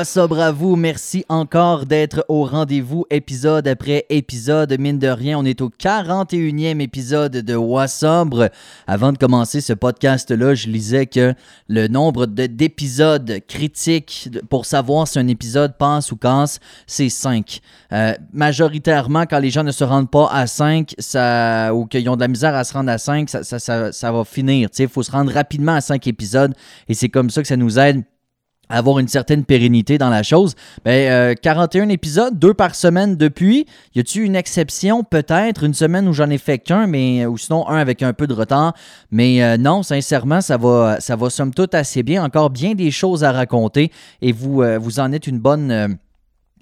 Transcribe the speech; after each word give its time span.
What's 0.00 0.16
à 0.16 0.50
vous? 0.50 0.76
Merci 0.76 1.26
encore 1.28 1.84
d'être 1.84 2.24
au 2.30 2.46
rendez-vous 2.46 3.04
épisode 3.10 3.68
après 3.68 4.06
épisode. 4.08 4.74
Mine 4.80 4.98
de 4.98 5.08
rien, 5.08 5.38
on 5.38 5.44
est 5.44 5.60
au 5.60 5.68
41e 5.68 6.80
épisode 6.80 7.32
de 7.32 7.54
What's 7.54 8.02
Up. 8.02 8.28
Avant 8.86 9.12
de 9.12 9.18
commencer 9.18 9.60
ce 9.60 9.74
podcast-là, 9.74 10.54
je 10.54 10.68
lisais 10.68 11.04
que 11.04 11.34
le 11.68 11.86
nombre 11.88 12.24
d'épisodes 12.24 13.40
critiques 13.46 14.30
pour 14.48 14.64
savoir 14.64 15.06
si 15.06 15.18
un 15.18 15.28
épisode 15.28 15.76
passe 15.76 16.12
ou 16.12 16.16
casse, 16.16 16.60
c'est 16.86 17.10
5. 17.10 17.60
Euh, 17.92 18.14
majoritairement, 18.32 19.26
quand 19.26 19.38
les 19.38 19.50
gens 19.50 19.64
ne 19.64 19.72
se 19.72 19.84
rendent 19.84 20.10
pas 20.10 20.30
à 20.32 20.46
5 20.46 20.94
ça, 20.98 21.74
ou 21.74 21.84
qu'ils 21.84 22.08
ont 22.08 22.16
de 22.16 22.22
la 22.22 22.28
misère 22.28 22.54
à 22.54 22.64
se 22.64 22.72
rendre 22.72 22.90
à 22.90 22.96
5, 22.96 23.28
ça, 23.28 23.42
ça, 23.44 23.92
ça 23.92 24.12
va 24.12 24.24
finir. 24.24 24.70
Il 24.78 24.88
faut 24.88 25.02
se 25.02 25.10
rendre 25.10 25.30
rapidement 25.30 25.74
à 25.74 25.82
5 25.82 26.06
épisodes 26.06 26.54
et 26.88 26.94
c'est 26.94 27.10
comme 27.10 27.28
ça 27.28 27.42
que 27.42 27.48
ça 27.48 27.58
nous 27.58 27.78
aide 27.78 28.02
avoir 28.70 28.98
une 28.98 29.08
certaine 29.08 29.44
pérennité 29.44 29.98
dans 29.98 30.08
la 30.08 30.22
chose. 30.22 30.54
Ben, 30.84 31.34
41 31.34 31.88
euh, 31.88 31.92
épisodes, 31.92 32.38
deux 32.38 32.54
par 32.54 32.74
semaine 32.74 33.16
depuis. 33.16 33.66
Y 33.94 34.00
a-t-il 34.00 34.22
une 34.22 34.36
exception? 34.36 35.04
Peut-être 35.04 35.64
une 35.64 35.74
semaine 35.74 36.08
où 36.08 36.12
j'en 36.12 36.30
ai 36.30 36.38
fait 36.38 36.58
qu'un, 36.58 36.86
mais 36.86 37.26
ou 37.26 37.36
sinon 37.36 37.68
un 37.68 37.76
avec 37.76 38.02
un 38.02 38.12
peu 38.12 38.26
de 38.26 38.34
retard. 38.34 38.74
Mais 39.10 39.42
euh, 39.42 39.56
non, 39.56 39.82
sincèrement, 39.82 40.40
ça 40.40 40.56
va, 40.56 41.00
ça 41.00 41.16
va 41.16 41.30
somme 41.30 41.52
toute 41.52 41.74
assez 41.74 42.02
bien. 42.02 42.24
Encore 42.24 42.50
bien 42.50 42.74
des 42.74 42.90
choses 42.90 43.24
à 43.24 43.32
raconter 43.32 43.90
et 44.22 44.32
vous, 44.32 44.62
euh, 44.62 44.78
vous 44.78 45.00
en 45.00 45.12
êtes 45.12 45.26
une 45.26 45.40
bonne 45.40 45.98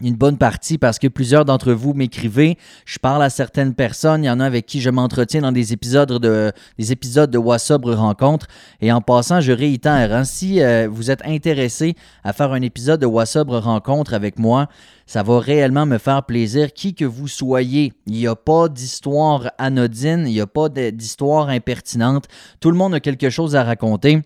une 0.01 0.15
bonne 0.15 0.39
partie 0.39 0.79
parce 0.79 0.99
que 0.99 1.09
plusieurs 1.09 1.45
d'entre 1.45 1.73
vous 1.73 1.95
m'écrivez, 1.95 2.57
je 2.85 2.99
parle 2.99 3.23
à 3.23 3.31
certaines 3.31 3.75
personnes, 3.75 4.25
il 4.25 4.27
y 4.27 4.31
en 4.31 4.41
a 4.41 4.45
avec 4.45 4.67
qui 4.67 4.81
je 4.81 4.91
m'entretiens 4.91 5.43
dans 5.43 5.53
des 5.53 5.73
épisodes 5.73 6.21
de 6.21 6.53
des 6.79 6.93
épisodes 6.93 7.31
de 7.31 7.39
Rencontre 7.39 8.47
et 8.81 8.93
en 8.93 9.01
passant, 9.01 9.41
je 9.41 9.53
réitère, 9.53 10.13
hein, 10.15 10.25
si 10.25 10.63
euh, 10.63 10.89
vous 10.91 11.11
êtes 11.11 11.25
intéressé 11.25 11.95
à 12.25 12.33
faire 12.33 12.53
un 12.53 12.63
épisode 12.63 13.01
de 13.01 13.07
Wassobre 13.07 13.59
Rencontre 13.59 14.15
avec 14.15 14.39
moi, 14.39 14.69
ça 15.07 15.23
va 15.23 15.41
réellement 15.41 15.87
me 15.87 15.99
faire 15.99 16.23
plaisir 16.25 16.73
qui 16.73 16.95
que 16.95 17.05
vous 17.05 17.29
soyez. 17.29 17.95
Il 18.07 18.13
n'y 18.13 18.27
a 18.27 18.37
pas 18.37 18.69
d'histoire 18.69 19.51
anodine, 19.59 20.25
il 20.27 20.35
n'y 20.35 20.41
a 20.41 20.47
pas 20.47 20.69
d'histoire 20.69 21.49
impertinente. 21.49 22.27
Tout 22.61 22.71
le 22.71 22.77
monde 22.77 22.95
a 22.95 23.01
quelque 23.01 23.31
chose 23.31 23.57
à 23.57 23.65
raconter. 23.65 24.23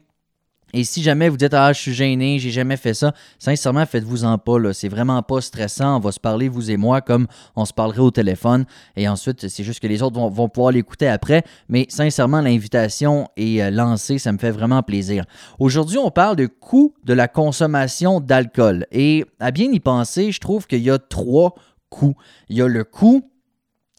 Et 0.73 0.85
si 0.85 1.03
jamais 1.03 1.29
vous 1.29 1.37
dites 1.37 1.55
Ah, 1.55 1.73
je 1.73 1.81
suis 1.81 1.93
gêné, 1.93 2.39
j'ai 2.39 2.51
jamais 2.51 2.77
fait 2.77 2.95
ça, 2.95 3.13
sincèrement, 3.39 3.85
faites-vous-en 3.85 4.39
pas. 4.39 4.73
C'est 4.73 4.89
vraiment 4.89 5.23
pas 5.23 5.41
stressant. 5.41 5.97
On 5.97 6.01
va 6.01 6.13
se 6.13 6.21
parler, 6.21 6.49
vous 6.49 6.71
et 6.71 6.77
moi, 6.77 7.01
comme 7.01 7.27
on 7.57 7.65
se 7.65 7.73
parlerait 7.73 8.01
au 8.01 8.11
téléphone. 8.11 8.65
Et 8.97 9.09
ensuite, 9.09 9.49
c'est 9.49 9.65
juste 9.65 9.81
que 9.81 9.87
les 9.87 10.03
autres 10.03 10.19
vont, 10.19 10.49
pouvoir 10.49 10.73
l'écouter 10.73 11.09
après. 11.09 11.45
Mais 11.69 11.87
sincèrement, 11.89 12.41
l'invitation 12.41 13.29
est 13.37 13.63
euh, 13.63 13.71
lancée. 13.71 14.19
Ça 14.19 14.33
me 14.33 14.39
fait 14.39 14.51
vraiment 14.51 14.83
plaisir. 14.83 15.25
Aujourd'hui, 15.59 15.99
on 15.99 16.11
parle 16.11 16.37
de 16.37 16.47
coût 16.47 16.95
de 17.05 17.13
la 17.13 17.29
consommation 17.29 18.21
d'alcool. 18.21 18.87
Et 18.93 19.25
à 19.41 19.51
bien 19.51 19.71
y 19.71 19.81
penser, 19.81 20.33
je 20.33 20.41
trouve 20.41 20.67
qu'il 20.67 20.83
y 20.83 20.91
a 20.91 20.99
trois 20.99 21.55
coûts. 21.91 22.17
Il 22.49 22.57
y 22.57 22.63
a 22.63 22.69
le 22.69 22.85
coût 22.85 23.31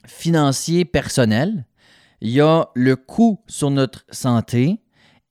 financier 0.07 0.85
personnel. 0.85 1.65
Il 2.21 2.29
y 2.31 2.41
a 2.41 2.69
le 2.73 2.95
coût 2.95 3.41
sur 3.47 3.69
notre 3.69 4.05
santé 4.09 4.79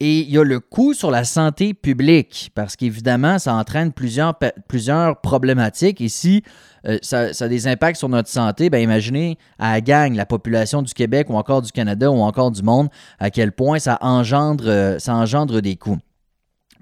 et 0.04 0.18
il 0.18 0.30
y 0.30 0.36
a 0.36 0.42
le 0.42 0.58
coût 0.58 0.94
sur 0.94 1.12
la 1.12 1.22
santé 1.22 1.74
publique, 1.74 2.50
parce 2.56 2.74
qu'évidemment, 2.74 3.38
ça 3.38 3.54
entraîne 3.54 3.92
plusieurs, 3.92 4.36
plusieurs 4.66 5.20
problématiques. 5.20 6.00
Et 6.00 6.08
si 6.08 6.42
euh, 6.88 6.98
ça, 7.02 7.28
a 7.38 7.48
des 7.48 7.68
impacts 7.68 7.98
sur 7.98 8.08
notre 8.08 8.28
santé, 8.28 8.68
bien 8.68 8.80
imaginez 8.80 9.38
à 9.60 9.74
la 9.74 9.80
gang, 9.80 10.16
la 10.16 10.26
population 10.26 10.82
du 10.82 10.92
Québec 10.92 11.30
ou 11.30 11.36
encore 11.36 11.62
du 11.62 11.70
Canada 11.70 12.10
ou 12.10 12.18
encore 12.18 12.50
du 12.50 12.64
monde, 12.64 12.88
à 13.20 13.30
quel 13.30 13.52
point 13.52 13.78
ça 13.78 13.96
engendre, 14.00 14.64
euh, 14.66 14.98
ça 14.98 15.14
engendre 15.14 15.60
des 15.60 15.76
coûts. 15.76 15.98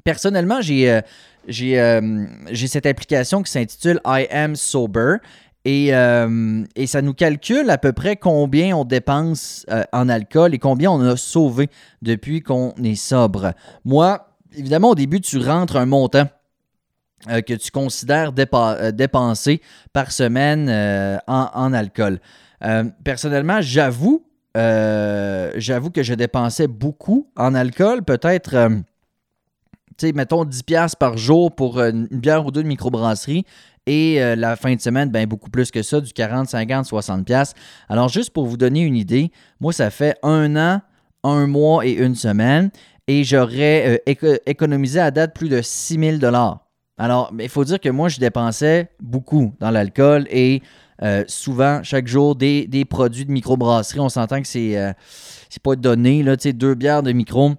Personnellement, 0.02 0.62
j'ai 0.62 0.90
euh, 0.90 1.02
j'ai 1.46 2.66
cette 2.68 2.86
application 2.86 3.42
qui 3.42 3.52
s'intitule 3.52 4.00
I 4.06 4.28
Am 4.30 4.56
Sober 4.56 5.16
euh, 5.68 6.64
et, 6.74 6.86
ça 6.86 7.02
nous 7.02 7.12
calcule 7.12 7.68
à 7.68 7.78
peu 7.78 7.92
près 7.92 8.16
combien 8.16 8.76
on 8.76 8.84
dépense 8.84 9.66
euh, 9.70 9.82
en 9.92 10.08
alcool 10.08 10.54
et 10.54 10.58
combien 10.58 10.90
on 10.90 11.00
a 11.00 11.16
sauvé 11.16 11.68
depuis 12.00 12.42
qu'on 12.42 12.72
est 12.82 12.94
sobre. 12.94 13.52
Moi, 13.84 14.26
évidemment, 14.56 14.90
au 14.90 14.94
début, 14.94 15.20
tu 15.20 15.38
rentres 15.38 15.76
un 15.76 15.86
montant 15.86 16.26
euh, 17.28 17.42
que 17.42 17.52
tu 17.54 17.70
considères 17.70 18.32
dépenser 18.32 19.60
par 19.92 20.12
semaine 20.12 20.70
en, 21.26 21.72
alcool. 21.74 22.20
personnellement, 23.04 23.60
j'avoue, 23.60 24.24
j'avoue 24.54 25.90
que 25.90 26.02
je 26.02 26.14
dépensais 26.14 26.68
beaucoup 26.68 27.28
en 27.36 27.54
alcool, 27.54 28.02
peut-être 28.02 28.82
mettons 30.14 30.44
10$ 30.44 30.96
par 30.98 31.16
jour 31.16 31.54
pour 31.54 31.80
une 31.80 32.06
bière 32.06 32.44
ou 32.46 32.50
deux 32.50 32.62
de 32.62 32.68
microbrasserie. 32.68 33.44
Et 33.86 34.22
euh, 34.22 34.36
la 34.36 34.56
fin 34.56 34.74
de 34.74 34.80
semaine, 34.80 35.10
ben, 35.10 35.26
beaucoup 35.26 35.50
plus 35.50 35.70
que 35.70 35.82
ça, 35.82 36.00
du 36.00 36.12
40, 36.12 36.48
50, 36.48 36.86
60 36.86 37.24
pièces. 37.24 37.54
Alors, 37.88 38.08
juste 38.08 38.30
pour 38.30 38.46
vous 38.46 38.56
donner 38.56 38.80
une 38.80 38.96
idée, 38.96 39.32
moi, 39.58 39.72
ça 39.72 39.90
fait 39.90 40.16
un 40.22 40.54
an, 40.56 40.80
un 41.24 41.46
mois 41.46 41.86
et 41.86 41.92
une 41.92 42.14
semaine, 42.14 42.70
et 43.06 43.24
j'aurais 43.24 44.00
euh, 44.08 44.36
économisé 44.46 45.00
à 45.00 45.10
date 45.10 45.34
plus 45.34 45.48
de 45.48 45.60
6 45.62 46.18
000 46.20 46.34
Alors, 46.98 47.32
il 47.38 47.48
faut 47.48 47.64
dire 47.64 47.80
que 47.80 47.88
moi, 47.88 48.08
je 48.08 48.20
dépensais 48.20 48.90
beaucoup 49.00 49.54
dans 49.60 49.70
l'alcool 49.70 50.26
et 50.30 50.62
euh, 51.02 51.24
souvent, 51.26 51.80
chaque 51.82 52.06
jour, 52.06 52.36
des, 52.36 52.84
produits 52.88 53.24
de 53.24 53.32
microbrasserie. 53.32 54.00
On 54.00 54.10
s'entend 54.10 54.42
que 54.42 54.48
c'est 54.48 54.76
c'est 55.48 55.62
pas 55.62 55.74
donné, 55.74 56.22
là, 56.22 56.36
deux 56.36 56.74
bières 56.74 57.02
de 57.02 57.10
micro 57.10 57.54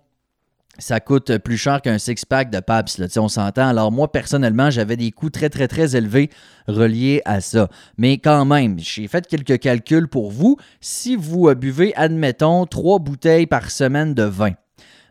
ça 0.81 0.99
coûte 0.99 1.37
plus 1.37 1.57
cher 1.57 1.81
qu'un 1.81 1.99
six-pack 1.99 2.49
de 2.49 2.59
Paps, 2.59 2.97
là, 2.97 3.05
on 3.17 3.27
s'entend. 3.27 3.67
Alors 3.67 3.91
moi, 3.91 4.11
personnellement, 4.11 4.71
j'avais 4.71 4.97
des 4.97 5.11
coûts 5.11 5.29
très, 5.29 5.49
très, 5.49 5.67
très 5.67 5.95
élevés 5.95 6.29
reliés 6.67 7.21
à 7.23 7.39
ça. 7.39 7.69
Mais 7.97 8.17
quand 8.17 8.45
même, 8.45 8.79
j'ai 8.79 9.07
fait 9.07 9.27
quelques 9.27 9.59
calculs 9.59 10.07
pour 10.07 10.31
vous. 10.31 10.57
Si 10.79 11.15
vous 11.15 11.47
euh, 11.47 11.55
buvez, 11.55 11.95
admettons, 11.95 12.65
trois 12.65 12.97
bouteilles 12.97 13.45
par 13.45 13.69
semaine 13.69 14.15
de 14.15 14.23
vin, 14.23 14.53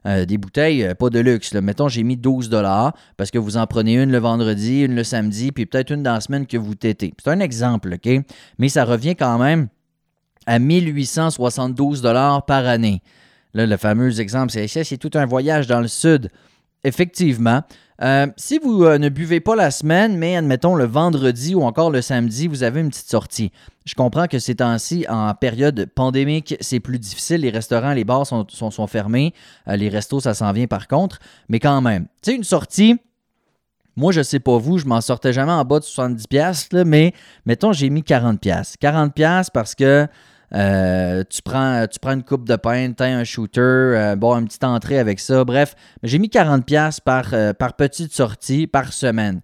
euh, 0.07 0.25
des 0.25 0.39
bouteilles, 0.39 0.85
euh, 0.85 0.95
pas 0.95 1.09
de 1.09 1.21
luxe. 1.21 1.55
Mettons, 1.55 1.89
j'ai 1.89 2.03
mis 2.03 2.17
12 2.17 2.49
dollars 2.49 2.93
parce 3.17 3.31
que 3.31 3.39
vous 3.39 3.57
en 3.57 3.67
prenez 3.69 3.95
une 4.03 4.11
le 4.11 4.19
vendredi, 4.19 4.83
une 4.83 4.97
le 4.97 5.05
samedi, 5.05 5.53
puis 5.53 5.67
peut-être 5.67 5.93
une 5.93 6.03
dans 6.03 6.15
la 6.15 6.21
semaine 6.21 6.47
que 6.47 6.57
vous 6.57 6.75
tétez. 6.75 7.15
C'est 7.23 7.31
un 7.31 7.39
exemple, 7.39 7.95
OK? 7.95 8.11
Mais 8.59 8.69
ça 8.69 8.85
revient 8.85 9.15
quand 9.15 9.39
même 9.39 9.69
à 10.47 10.59
1872 10.59 12.03
dollars 12.03 12.45
par 12.45 12.67
année. 12.67 13.03
Le 13.55 13.77
fameux 13.77 14.21
exemple, 14.21 14.53
c'est 14.53 14.69
c'est 14.69 14.97
tout 14.97 15.11
un 15.15 15.27
voyage 15.27 15.67
dans 15.67 15.81
le 15.81 15.89
sud. 15.89 16.31
Effectivement. 16.85 17.63
Euh, 18.03 18.27
si 18.39 18.59
vous 18.59 18.85
euh, 18.85 18.97
ne 18.97 19.11
buvez 19.11 19.41
pas 19.41 19.55
la 19.55 19.71
semaine, 19.71 20.17
mais 20.17 20.35
admettons 20.35 20.75
le 20.75 20.87
vendredi 20.87 21.55
ou 21.55 21.63
encore 21.63 21.91
le 21.91 22.01
samedi, 22.01 22.47
vous 22.47 22.63
avez 22.63 22.81
une 22.81 22.89
petite 22.89 23.11
sortie. 23.11 23.53
Je 23.85 23.95
comprends 23.95 24.27
que 24.27 24.39
ces 24.39 24.55
temps-ci, 24.55 25.05
en 25.11 25.35
période 25.35 25.87
pandémique, 25.95 26.57
c'est 26.61 26.81
plus 26.81 26.99
difficile. 26.99 27.43
Les 27.43 27.51
restaurants, 27.51 27.93
les 27.93 28.05
bars 28.05 28.27
sont, 28.27 28.47
sont, 28.49 28.87
fermés. 28.87 29.35
Euh, 29.69 29.77
les 29.77 29.91
restos, 29.91 30.21
ça 30.21 30.33
s'en 30.33 30.51
vient 30.53 30.67
par 30.67 30.89
contre. 30.89 31.19
Mais 31.51 31.59
quand 31.59 31.83
même, 31.83 32.05
tu 32.23 32.31
sais, 32.31 32.37
une 32.37 32.45
sortie, 32.45 32.97
moi, 33.97 34.13
je 34.13 34.23
sais 34.23 34.41
pas 34.41 34.57
vous, 34.57 34.79
je 34.79 34.87
m'en 34.87 35.03
sortais 35.03 35.35
jamais 35.35 35.53
en 35.53 35.65
bas 35.67 35.81
de 35.81 35.85
70$, 35.85 36.85
mais 36.85 37.13
mettons, 37.45 37.75
j'ai 37.75 37.91
mis 37.91 38.01
40$. 38.01 38.77
40$ 38.81 39.49
parce 39.53 39.75
que 39.75 40.07
euh, 40.55 41.23
tu, 41.29 41.43
prends, 41.43 41.87
tu 41.87 41.99
prends 42.01 42.13
une 42.13 42.25
coupe 42.25 42.49
de 42.49 42.57
pain, 42.57 42.93
un 42.99 43.25
shooter, 43.25 43.61
euh, 43.61 44.17
bon, 44.17 44.37
une 44.39 44.47
petite 44.47 44.65
entrée 44.65 44.99
avec 44.99 45.21
ça. 45.21 45.45
Bref, 45.45 45.75
j'ai 46.03 46.19
mis 46.19 46.29
40$ 46.29 47.01
par, 47.01 47.33
euh, 47.33 47.53
par 47.53 47.75
petite 47.75 48.13
sortie 48.13 48.67
par 48.67 48.93
semaine. 48.93 49.41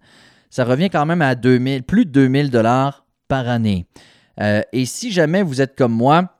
Ça 0.49 0.65
revient 0.65 0.89
quand 0.89 1.05
même 1.05 1.21
à 1.21 1.35
2000, 1.35 1.83
plus 1.83 2.05
de 2.05 2.11
2000 2.11 2.49
dollars 2.49 3.05
par 3.27 3.47
année. 3.47 3.85
et 4.39 4.85
si 4.85 5.11
jamais 5.11 5.43
vous 5.43 5.61
êtes 5.61 5.75
comme 5.75 5.91
moi, 5.91 6.37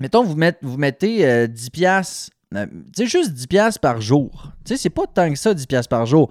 mettons, 0.00 0.22
vous, 0.24 0.36
vous 0.62 0.78
mettez 0.78 1.48
10 1.48 1.70
pièces 1.70 2.30
c'est 2.94 3.06
juste 3.06 3.32
10 3.32 3.46
pièces 3.46 3.78
par 3.78 4.00
jour. 4.00 4.52
Tu 4.64 4.76
c'est 4.76 4.90
pas 4.90 5.06
tant 5.12 5.30
que 5.30 5.38
ça, 5.38 5.54
10 5.54 5.66
pièces 5.66 5.88
par 5.88 6.06
jour. 6.06 6.30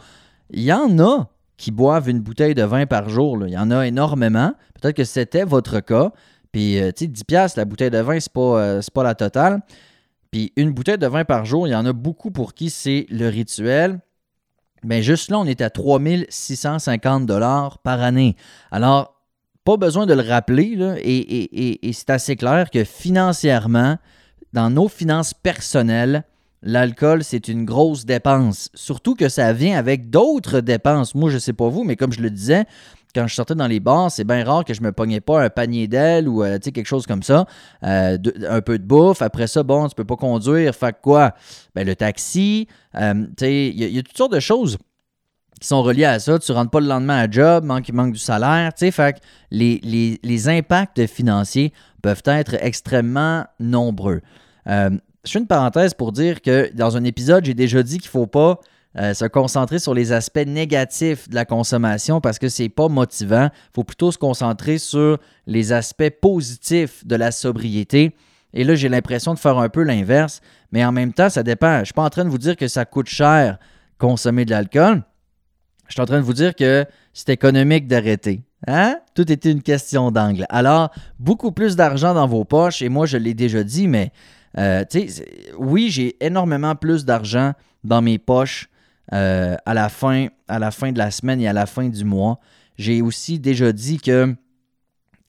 Il 0.50 0.64
y 0.64 0.72
en 0.72 1.00
a 1.00 1.28
qui 1.58 1.72
boivent 1.72 2.10
une 2.10 2.20
bouteille 2.20 2.56
de 2.56 2.64
vin 2.64 2.86
par 2.86 3.10
jour. 3.10 3.46
Il 3.46 3.54
y 3.54 3.58
en 3.58 3.72
a 3.72 3.86
énormément. 3.86 4.54
Peut-être 4.80 4.96
que 4.96 5.04
c'était 5.04 5.44
votre 5.44 5.80
cas. 5.80 6.12
Puis, 6.54 6.80
euh, 6.80 6.92
tu 6.96 7.06
sais, 7.06 7.12
10$, 7.12 7.58
la 7.58 7.66
bouteille 7.66 7.90
de 7.90 7.98
vin, 7.98 8.20
c'est 8.20 8.32
pas, 8.32 8.62
euh, 8.62 8.82
pas 8.94 9.04
la 9.04 9.16
totale. 9.16 9.62
Puis, 10.32 10.54
une 10.56 10.72
bouteille 10.72 10.98
de 10.98 11.08
vin 11.08 11.26
par 11.26 11.44
jour, 11.46 11.68
il 11.68 11.72
y 11.72 11.76
en 11.76 11.86
a 11.86 11.92
beaucoup 11.92 12.32
pour 12.32 12.54
qui 12.54 12.70
c'est 12.70 13.06
le 13.10 13.28
rituel. 13.28 14.00
Mais 14.84 15.02
juste 15.02 15.32
là, 15.32 15.40
on 15.40 15.46
est 15.46 15.62
à 15.62 15.70
3650 15.70 17.26
dollars 17.26 17.80
par 17.80 18.02
année. 18.02 18.36
Alors, 18.72 19.22
pas 19.66 19.78
besoin 19.78 20.06
de 20.06 20.14
le 20.14 20.22
rappeler, 20.22 20.76
là, 20.76 20.96
et, 21.00 21.88
et 21.88 21.94
c'est 21.94 22.10
assez 22.10 22.36
clair 22.36 22.70
que 22.70 22.84
financièrement, 22.84 23.98
dans 24.52 24.70
nos 24.70 24.90
finances 24.90 25.34
personnelles, 25.34 26.24
l'alcool, 26.62 27.24
c'est 27.24 27.48
une 27.48 27.66
grosse 27.66 28.06
dépense. 28.06 28.70
Surtout 28.74 29.16
que 29.16 29.30
ça 29.30 29.54
vient 29.54 29.78
avec 29.78 30.10
d'autres 30.10 30.60
dépenses. 30.60 31.16
Moi, 31.16 31.30
je 31.30 31.36
ne 31.36 31.40
sais 31.40 31.54
pas 31.54 31.70
vous, 31.70 31.84
mais 31.84 31.96
comme 31.96 32.12
je 32.12 32.22
le 32.22 32.30
disais, 32.30 32.66
quand 33.14 33.28
je 33.28 33.36
sortais 33.36 33.56
dans 33.56 33.68
les 33.68 33.80
bars, 33.80 34.12
c'est 34.12 34.24
bien 34.24 34.44
rare 34.44 34.66
que 34.66 34.74
je 34.74 34.82
me 34.82 34.92
pognais 34.92 35.22
pas 35.22 35.44
un 35.44 35.50
panier 35.50 35.88
d'ailes 35.88 36.28
ou 36.28 36.44
euh, 36.44 36.58
quelque 36.60 36.88
chose 36.88 37.06
comme 37.06 37.24
ça. 37.24 37.46
Euh, 37.84 38.18
un 38.50 38.62
peu 38.62 38.78
de 38.80 38.84
bouffe. 38.84 39.22
Après 39.22 39.48
ça, 39.48 39.64
bon, 39.64 39.88
tu 39.88 39.96
peux 39.96 40.06
pas 40.06 40.16
conduire. 40.16 40.74
Fait 40.74 40.96
quoi? 41.02 41.34
Ben, 41.76 41.86
le 41.86 41.96
taxi. 41.96 42.68
Euh, 42.96 43.26
il 43.42 43.84
y, 43.84 44.00
a 44.00 44.04
toutes 44.04 44.18
sortes 44.18 44.34
de 44.34 44.40
choses 44.40 44.78
qui 45.60 45.68
sont 45.68 45.84
reliés 45.84 46.06
à 46.06 46.20
ça. 46.20 46.40
Tu 46.40 46.52
rentres 46.52 46.72
pas 46.72 46.80
le 46.80 46.88
lendemain 46.88 47.18
à 47.18 47.30
job, 47.30 47.64
manque, 47.64 47.88
il 47.88 47.96
manque 47.96 48.14
du 48.14 48.20
salaire. 48.20 48.72
Fait 48.78 49.22
les, 49.52 49.80
les, 50.24 50.50
impacts 50.50 51.06
financiers 51.08 51.74
peuvent 52.02 52.24
être 52.26 52.56
extrêmement 52.60 53.46
nombreux. 53.60 54.22
Je 54.66 55.00
fais 55.26 55.40
une 55.40 55.48
parenthèse 55.48 55.94
pour 55.94 56.12
dire 56.12 56.42
que 56.42 56.72
dans 56.74 56.98
un 56.98 57.04
épisode, 57.04 57.46
j'ai 57.46 57.54
déjà 57.54 57.82
dit 57.82 57.98
qu'il 57.98 58.10
faut 58.10 58.28
pas 58.28 58.60
euh, 58.98 59.14
se 59.14 59.26
concentrer 59.26 59.80
sur 59.80 59.94
les 59.94 60.12
aspects 60.12 60.46
négatifs 60.46 61.28
de 61.28 61.36
la 61.36 61.46
consommation 61.46 62.22
parce 62.22 62.38
que 62.38 62.48
c'est 62.48 62.70
pas 62.70 62.90
motivant. 62.90 63.50
Il 63.52 63.74
faut 63.76 63.84
plutôt 63.84 64.12
se 64.12 64.18
concentrer 64.18 64.78
sur 64.78 65.18
les 65.48 65.72
aspects 65.72 66.12
positifs 66.22 67.06
de 67.06 67.16
la 67.16 67.32
sobriété. 67.32 68.16
Et 68.54 68.64
là, 68.64 68.76
j'ai 68.76 68.90
l'impression 68.90 69.34
de 69.34 69.40
faire 69.40 69.58
un 69.58 69.70
peu 69.70 69.82
l'inverse, 69.82 70.42
mais 70.72 70.86
en 70.86 70.92
même 70.92 71.12
temps, 71.12 71.30
ça 71.30 71.42
dépend. 71.42 71.76
Je 71.76 71.80
ne 71.80 71.86
suis 71.86 71.94
pas 71.94 72.04
en 72.04 72.10
train 72.10 72.24
de 72.24 72.30
vous 72.30 72.38
dire 72.38 72.56
que 72.56 72.68
ça 72.68 72.86
coûte 72.86 73.08
cher 73.08 73.58
consommer 73.98 74.46
de 74.46 74.52
l'alcool. 74.52 75.04
Je 75.88 75.94
suis 75.94 76.02
en 76.02 76.06
train 76.06 76.20
de 76.20 76.26
vous 76.26 76.34
dire 76.34 76.56
que 76.56 76.86
c'est 77.14 77.30
économique 77.30 77.88
d'arrêter. 77.88 78.44
Hein? 78.68 78.98
Tout 79.16 79.32
était 79.32 79.52
une 79.52 79.62
question 79.62 80.12
d'angle. 80.12 80.46
Alors, 80.50 80.92
beaucoup 81.20 81.52
plus 81.52 81.76
d'argent 81.76 82.14
dans 82.14 82.28
vos 82.28 82.46
poches, 82.46 82.82
et 82.82 82.90
moi, 82.90 83.06
je 83.06 83.18
l'ai 83.18 83.34
déjà 83.34 83.64
dit, 83.64 83.88
mais 83.88 84.12
euh, 84.58 84.84
oui, 85.58 85.90
j'ai 85.90 86.16
énormément 86.24 86.76
plus 86.76 87.06
d'argent 87.06 87.54
dans 87.84 88.02
mes 88.02 88.20
poches 88.20 88.70
euh, 89.12 89.56
à, 89.66 89.74
la 89.74 89.90
fin, 89.90 90.28
de 90.48 90.98
la 90.98 91.12
semaine 91.12 91.42
et 91.42 91.48
à 91.48 91.54
la 91.54 91.66
fin 91.66 91.90
du 91.90 92.06
mois. 92.06 92.40
J'ai 92.78 93.02
aussi 93.02 93.40
déjà 93.40 93.72
dit 93.72 94.00
que 94.00 94.36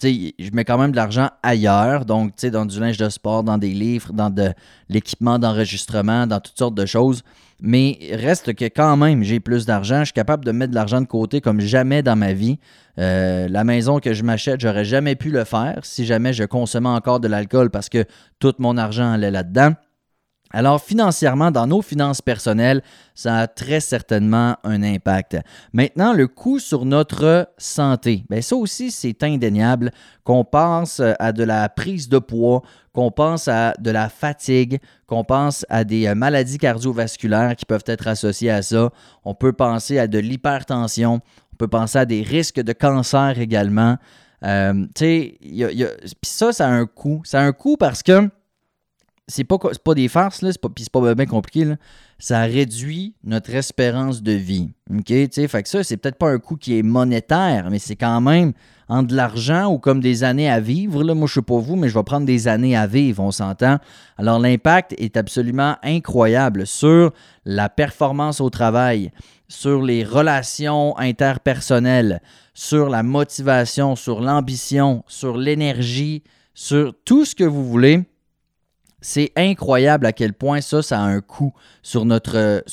je 0.02 0.50
mets 0.52 0.64
quand 0.64 0.78
même 0.78 0.90
de 0.90 0.96
l'argent 0.96 1.30
ailleurs, 1.42 2.04
donc 2.04 2.32
dans 2.46 2.66
du 2.66 2.78
linge 2.78 2.98
de 2.98 3.08
sport, 3.08 3.42
dans 3.42 3.58
des 3.58 3.72
livres, 3.72 4.12
dans 4.12 4.30
de 4.30 4.52
l'équipement 4.88 5.38
d'enregistrement, 5.38 6.26
dans 6.26 6.40
toutes 6.40 6.58
sortes 6.58 6.74
de 6.74 6.86
choses. 6.86 7.22
Mais 7.60 7.98
reste 8.12 8.54
que 8.54 8.64
quand 8.66 8.96
même, 8.96 9.22
j'ai 9.22 9.40
plus 9.40 9.64
d'argent. 9.64 10.00
Je 10.00 10.06
suis 10.06 10.12
capable 10.12 10.44
de 10.44 10.52
mettre 10.52 10.70
de 10.70 10.74
l'argent 10.74 11.00
de 11.00 11.06
côté 11.06 11.40
comme 11.40 11.60
jamais 11.60 12.02
dans 12.02 12.16
ma 12.16 12.32
vie. 12.32 12.58
Euh, 12.98 13.48
la 13.48 13.64
maison 13.64 14.00
que 14.00 14.12
je 14.12 14.22
m'achète, 14.22 14.60
j'aurais 14.60 14.84
jamais 14.84 15.14
pu 15.14 15.30
le 15.30 15.44
faire 15.44 15.80
si 15.82 16.04
jamais 16.04 16.32
je 16.32 16.44
consommais 16.44 16.88
encore 16.88 17.20
de 17.20 17.28
l'alcool 17.28 17.70
parce 17.70 17.88
que 17.88 18.04
tout 18.38 18.54
mon 18.58 18.76
argent 18.76 19.12
allait 19.12 19.30
là-dedans. 19.30 19.72
Alors 20.54 20.80
financièrement, 20.80 21.50
dans 21.50 21.66
nos 21.66 21.82
finances 21.82 22.22
personnelles, 22.22 22.80
ça 23.16 23.38
a 23.38 23.46
très 23.48 23.80
certainement 23.80 24.56
un 24.62 24.84
impact. 24.84 25.36
Maintenant, 25.72 26.12
le 26.12 26.28
coût 26.28 26.60
sur 26.60 26.84
notre 26.84 27.48
santé, 27.58 28.24
bien 28.30 28.40
ça 28.40 28.54
aussi 28.54 28.92
c'est 28.92 29.24
indéniable. 29.24 29.90
Qu'on 30.22 30.44
pense 30.44 31.00
à 31.18 31.32
de 31.32 31.42
la 31.42 31.68
prise 31.68 32.08
de 32.08 32.20
poids, 32.20 32.62
qu'on 32.92 33.10
pense 33.10 33.48
à 33.48 33.74
de 33.80 33.90
la 33.90 34.08
fatigue, 34.08 34.78
qu'on 35.08 35.24
pense 35.24 35.66
à 35.68 35.82
des 35.82 36.06
euh, 36.06 36.14
maladies 36.14 36.58
cardiovasculaires 36.58 37.56
qui 37.56 37.66
peuvent 37.66 37.84
être 37.86 38.06
associées 38.06 38.52
à 38.52 38.62
ça. 38.62 38.90
On 39.24 39.34
peut 39.34 39.52
penser 39.52 39.98
à 39.98 40.06
de 40.06 40.20
l'hypertension, 40.20 41.20
on 41.52 41.56
peut 41.56 41.66
penser 41.66 41.98
à 41.98 42.06
des 42.06 42.22
risques 42.22 42.60
de 42.60 42.72
cancer 42.72 43.40
également. 43.40 43.96
Euh, 44.44 44.86
tu 44.94 45.04
sais, 45.04 45.38
ça, 46.22 46.52
ça 46.52 46.68
a 46.68 46.70
un 46.70 46.86
coût. 46.86 47.22
Ça 47.24 47.40
a 47.40 47.42
un 47.42 47.52
coût 47.52 47.76
parce 47.76 48.04
que 48.04 48.30
c'est 49.26 49.44
pas, 49.44 49.56
pas 49.58 49.94
des 49.94 50.08
farces, 50.08 50.42
là, 50.42 50.50
c'est 50.52 50.60
pas, 50.60 51.00
pas 51.00 51.14
bien 51.14 51.26
compliqué. 51.26 51.74
Ça 52.18 52.42
réduit 52.42 53.14
notre 53.24 53.54
espérance 53.54 54.22
de 54.22 54.32
vie. 54.32 54.70
OK? 54.90 55.08
Fait 55.08 55.62
que 55.62 55.68
ça, 55.68 55.82
c'est 55.82 55.96
peut-être 55.96 56.18
pas 56.18 56.30
un 56.30 56.38
coût 56.38 56.56
qui 56.56 56.78
est 56.78 56.82
monétaire, 56.82 57.68
mais 57.70 57.78
c'est 57.78 57.96
quand 57.96 58.20
même 58.20 58.52
en 58.88 59.02
de 59.02 59.14
l'argent 59.14 59.72
ou 59.72 59.78
comme 59.78 60.00
des 60.00 60.24
années 60.24 60.50
à 60.50 60.60
vivre. 60.60 61.02
Là. 61.02 61.14
Moi, 61.14 61.26
je 61.26 61.34
sais 61.34 61.42
pas 61.42 61.58
vous, 61.58 61.76
mais 61.76 61.88
je 61.88 61.94
vais 61.94 62.04
prendre 62.04 62.26
des 62.26 62.48
années 62.48 62.76
à 62.76 62.86
vivre, 62.86 63.22
on 63.22 63.30
s'entend. 63.30 63.78
Alors, 64.18 64.38
l'impact 64.38 64.94
est 64.98 65.16
absolument 65.16 65.76
incroyable 65.82 66.66
sur 66.66 67.12
la 67.46 67.70
performance 67.70 68.42
au 68.42 68.50
travail, 68.50 69.10
sur 69.48 69.82
les 69.82 70.04
relations 70.04 70.96
interpersonnelles, 70.98 72.20
sur 72.52 72.90
la 72.90 73.02
motivation, 73.02 73.96
sur 73.96 74.20
l'ambition, 74.20 75.02
sur 75.06 75.38
l'énergie, 75.38 76.22
sur 76.52 76.94
tout 77.04 77.24
ce 77.24 77.34
que 77.34 77.44
vous 77.44 77.66
voulez 77.66 78.04
c'est 79.04 79.32
incroyable 79.36 80.06
à 80.06 80.14
quel 80.14 80.32
point 80.32 80.62
ça, 80.62 80.80
ça 80.80 80.98
a 80.98 81.02
un 81.02 81.20
coût 81.20 81.52
sur 81.82 82.06
notre, 82.06 82.64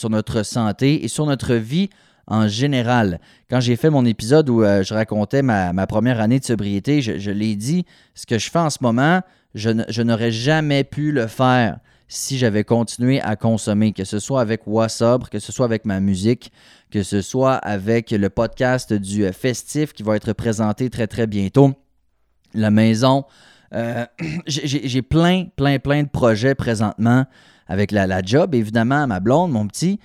santé 0.43 1.03
et 1.03 1.09
sur 1.09 1.25
notre 1.25 1.55
vie 1.55 1.89
en 2.25 2.47
général. 2.47 3.19
Quand 3.49 3.59
j'ai 3.59 3.75
fait 3.75 3.89
mon 3.89 4.05
épisode 4.05 4.49
où 4.49 4.63
euh, 4.63 4.81
je 4.81 4.93
racontais 4.93 5.41
ma, 5.41 5.73
première 5.87 6.21
année 6.21 6.39
de 6.39 6.45
sobriété, 6.45 7.01
je, 7.01 7.31
l'ai 7.31 7.57
dit, 7.57 7.85
ce 8.15 8.25
que 8.25 8.37
je 8.39 8.49
fais 8.49 8.59
en 8.59 8.69
ce 8.69 8.77
moment, 8.79 9.19
je, 9.55 10.01
n'aurais 10.01 10.31
jamais 10.31 10.85
pu 10.85 11.11
le 11.11 11.27
faire 11.27 11.79
si 12.07 12.37
j'avais 12.37 12.63
continué 12.63 13.19
à 13.19 13.35
consommer, 13.35 13.91
que 13.91 14.05
ce 14.05 14.19
soit 14.19 14.39
avec 14.39 14.61
Wassobre, 14.65 15.29
que 15.29 15.39
ce 15.39 15.51
soit 15.51 15.65
avec 15.65 15.83
ma 15.83 15.99
musique, 15.99 16.53
que 16.91 17.03
ce 17.03 17.21
soit 17.21 17.55
avec 17.55 18.11
le 18.11 18.29
podcast 18.29 18.93
du 18.93 19.25
euh, 19.25 19.33
festif 19.33 19.91
qui 19.91 20.03
va 20.03 20.15
être 20.15 20.31
présenté 20.31 20.89
très 20.89 21.07
très 21.07 21.27
bientôt. 21.27 21.73
La 22.53 22.71
maison, 22.71 23.25
euh, 23.73 24.05
j'ai 24.47 25.01
plein, 25.01 25.45
plein, 25.55 25.79
plein 25.79 26.03
de 26.03 26.09
projets 26.09 26.55
présentement 26.55 27.25
avec 27.67 27.91
la, 27.91 28.21
job, 28.21 28.53
évidemment, 28.53 29.07
ma 29.07 29.19
blonde, 29.19 29.51
mon 29.51 29.67
petit. 29.67 29.99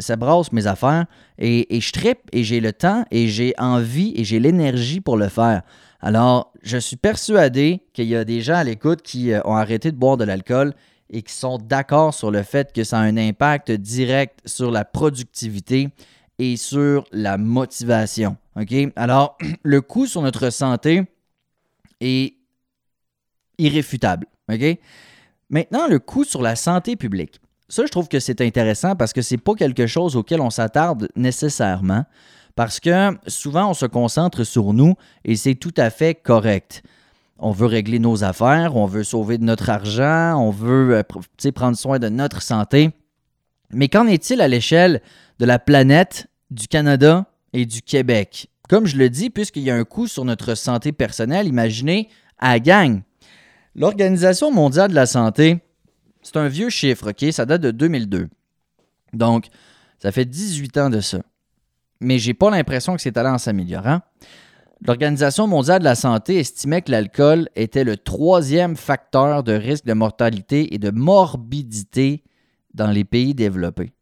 Ça 0.00 0.16
brasse 0.16 0.52
mes 0.52 0.66
affaires 0.66 1.06
et, 1.38 1.74
et 1.74 1.80
je 1.80 1.92
trippe 1.92 2.20
et 2.30 2.44
j'ai 2.44 2.60
le 2.60 2.74
temps 2.74 3.06
et 3.10 3.26
j'ai 3.28 3.54
envie 3.56 4.12
et 4.14 4.22
j'ai 4.22 4.38
l'énergie 4.38 5.00
pour 5.00 5.16
le 5.16 5.28
faire. 5.28 5.62
Alors, 6.02 6.52
je 6.62 6.76
suis 6.76 6.96
persuadé 6.96 7.82
qu'il 7.92 8.06
y 8.06 8.16
a 8.16 8.24
des 8.24 8.40
gens 8.42 8.56
à 8.56 8.64
l'écoute 8.64 9.02
qui 9.02 9.32
euh, 9.32 9.40
ont 9.44 9.56
arrêté 9.56 9.92
de 9.92 9.96
boire 9.96 10.16
de 10.16 10.24
l'alcool 10.24 10.74
et 11.10 11.22
qui 11.22 11.32
sont 11.32 11.58
d'accord 11.58 12.14
sur 12.14 12.30
le 12.30 12.42
fait 12.42 12.72
que 12.72 12.84
ça 12.84 12.98
a 12.98 13.02
un 13.02 13.16
impact 13.16 13.70
direct 13.72 14.40
sur 14.46 14.70
la 14.70 14.84
productivité 14.84 15.88
et 16.38 16.56
sur 16.56 17.04
la 17.12 17.36
motivation. 17.36 18.36
Alors, 18.96 19.36
le 19.62 19.80
coût 19.80 20.06
sur 20.06 20.22
notre 20.22 20.50
santé 20.50 21.02
est 22.00 22.34
irréfutable. 23.60 24.26
Maintenant, 25.50 25.86
le 25.86 25.98
coût 25.98 26.24
sur 26.24 26.42
la 26.42 26.56
santé 26.56 26.96
publique. 26.96 27.40
Ça, 27.68 27.84
je 27.86 27.90
trouve 27.90 28.08
que 28.08 28.18
c'est 28.18 28.40
intéressant 28.40 28.96
parce 28.96 29.12
que 29.12 29.22
c'est 29.22 29.38
pas 29.38 29.54
quelque 29.54 29.86
chose 29.86 30.16
auquel 30.16 30.40
on 30.40 30.50
s'attarde 30.50 31.08
nécessairement. 31.14 32.04
Parce 32.56 32.80
que 32.80 33.16
souvent, 33.28 33.70
on 33.70 33.74
se 33.74 33.86
concentre 33.86 34.42
sur 34.44 34.72
nous 34.72 34.94
et 35.24 35.36
c'est 35.36 35.54
tout 35.54 35.74
à 35.76 35.90
fait 35.90 36.14
correct. 36.14 36.82
On 37.38 37.52
veut 37.52 37.66
régler 37.66 37.98
nos 37.98 38.24
affaires, 38.24 38.76
on 38.76 38.86
veut 38.86 39.04
sauver 39.04 39.38
de 39.38 39.44
notre 39.44 39.70
argent, 39.70 40.36
on 40.36 40.50
veut 40.50 40.96
euh, 40.96 41.50
prendre 41.52 41.76
soin 41.76 41.98
de 41.98 42.08
notre 42.08 42.42
santé. 42.42 42.90
Mais 43.72 43.88
qu'en 43.88 44.06
est-il 44.06 44.40
à 44.40 44.48
l'échelle 44.48 45.00
de 45.38 45.46
la 45.46 45.58
planète, 45.58 46.26
du 46.50 46.66
Canada 46.66 47.26
et 47.52 47.66
du 47.66 47.82
Québec? 47.82 48.50
Comme 48.68 48.86
je 48.86 48.96
le 48.96 49.08
dis, 49.08 49.30
puisqu'il 49.30 49.62
y 49.62 49.70
a 49.70 49.76
un 49.76 49.84
coût 49.84 50.06
sur 50.06 50.24
notre 50.24 50.54
santé 50.54 50.92
personnelle, 50.92 51.46
imaginez 51.46 52.08
à 52.38 52.58
gang, 52.58 53.00
L'Organisation 53.74 54.50
mondiale 54.50 54.90
de 54.90 54.94
la 54.94 55.06
santé, 55.06 55.60
c'est 56.22 56.36
un 56.36 56.48
vieux 56.48 56.70
chiffre, 56.70 57.10
OK? 57.10 57.32
Ça 57.32 57.46
date 57.46 57.62
de 57.62 57.70
2002. 57.70 58.28
Donc, 59.12 59.46
ça 59.98 60.12
fait 60.12 60.24
18 60.24 60.78
ans 60.78 60.90
de 60.90 61.00
ça. 61.00 61.20
Mais 62.00 62.18
j'ai 62.18 62.34
pas 62.34 62.50
l'impression 62.50 62.96
que 62.96 63.02
c'est 63.02 63.16
allé 63.16 63.28
en 63.28 63.38
s'améliorant. 63.38 64.00
L'Organisation 64.86 65.46
mondiale 65.46 65.80
de 65.80 65.84
la 65.84 65.94
santé 65.94 66.38
estimait 66.38 66.80
que 66.80 66.90
l'alcool 66.90 67.48
était 67.54 67.84
le 67.84 67.98
troisième 67.98 68.76
facteur 68.76 69.42
de 69.42 69.52
risque 69.52 69.84
de 69.84 69.92
mortalité 69.92 70.74
et 70.74 70.78
de 70.78 70.90
morbidité 70.90 72.24
dans 72.72 72.90
les 72.90 73.04
pays 73.04 73.34
développés. 73.34 73.92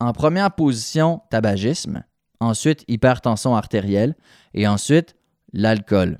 En 0.00 0.12
première 0.12 0.52
position, 0.52 1.20
tabagisme, 1.30 2.02
ensuite 2.40 2.84
hypertension 2.88 3.54
artérielle 3.54 4.16
et 4.54 4.66
ensuite 4.66 5.16
l'alcool. 5.52 6.18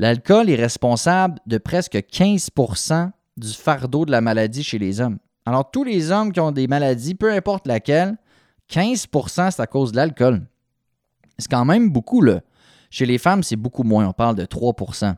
L'alcool 0.00 0.48
est 0.48 0.56
responsable 0.56 1.40
de 1.44 1.58
presque 1.58 1.92
15% 1.92 3.10
du 3.36 3.48
fardeau 3.48 4.06
de 4.06 4.10
la 4.10 4.22
maladie 4.22 4.62
chez 4.62 4.78
les 4.78 4.98
hommes. 4.98 5.18
Alors, 5.44 5.70
tous 5.70 5.84
les 5.84 6.10
hommes 6.10 6.32
qui 6.32 6.40
ont 6.40 6.52
des 6.52 6.68
maladies, 6.68 7.14
peu 7.14 7.30
importe 7.30 7.66
laquelle, 7.66 8.16
15% 8.70 9.50
c'est 9.50 9.60
à 9.60 9.66
cause 9.66 9.92
de 9.92 9.96
l'alcool. 9.96 10.46
C'est 11.36 11.50
quand 11.50 11.66
même 11.66 11.90
beaucoup, 11.90 12.22
là. 12.22 12.40
Chez 12.88 13.04
les 13.04 13.18
femmes, 13.18 13.42
c'est 13.42 13.56
beaucoup 13.56 13.82
moins. 13.82 14.08
On 14.08 14.14
parle 14.14 14.36
de 14.36 14.46
3% 14.46 15.16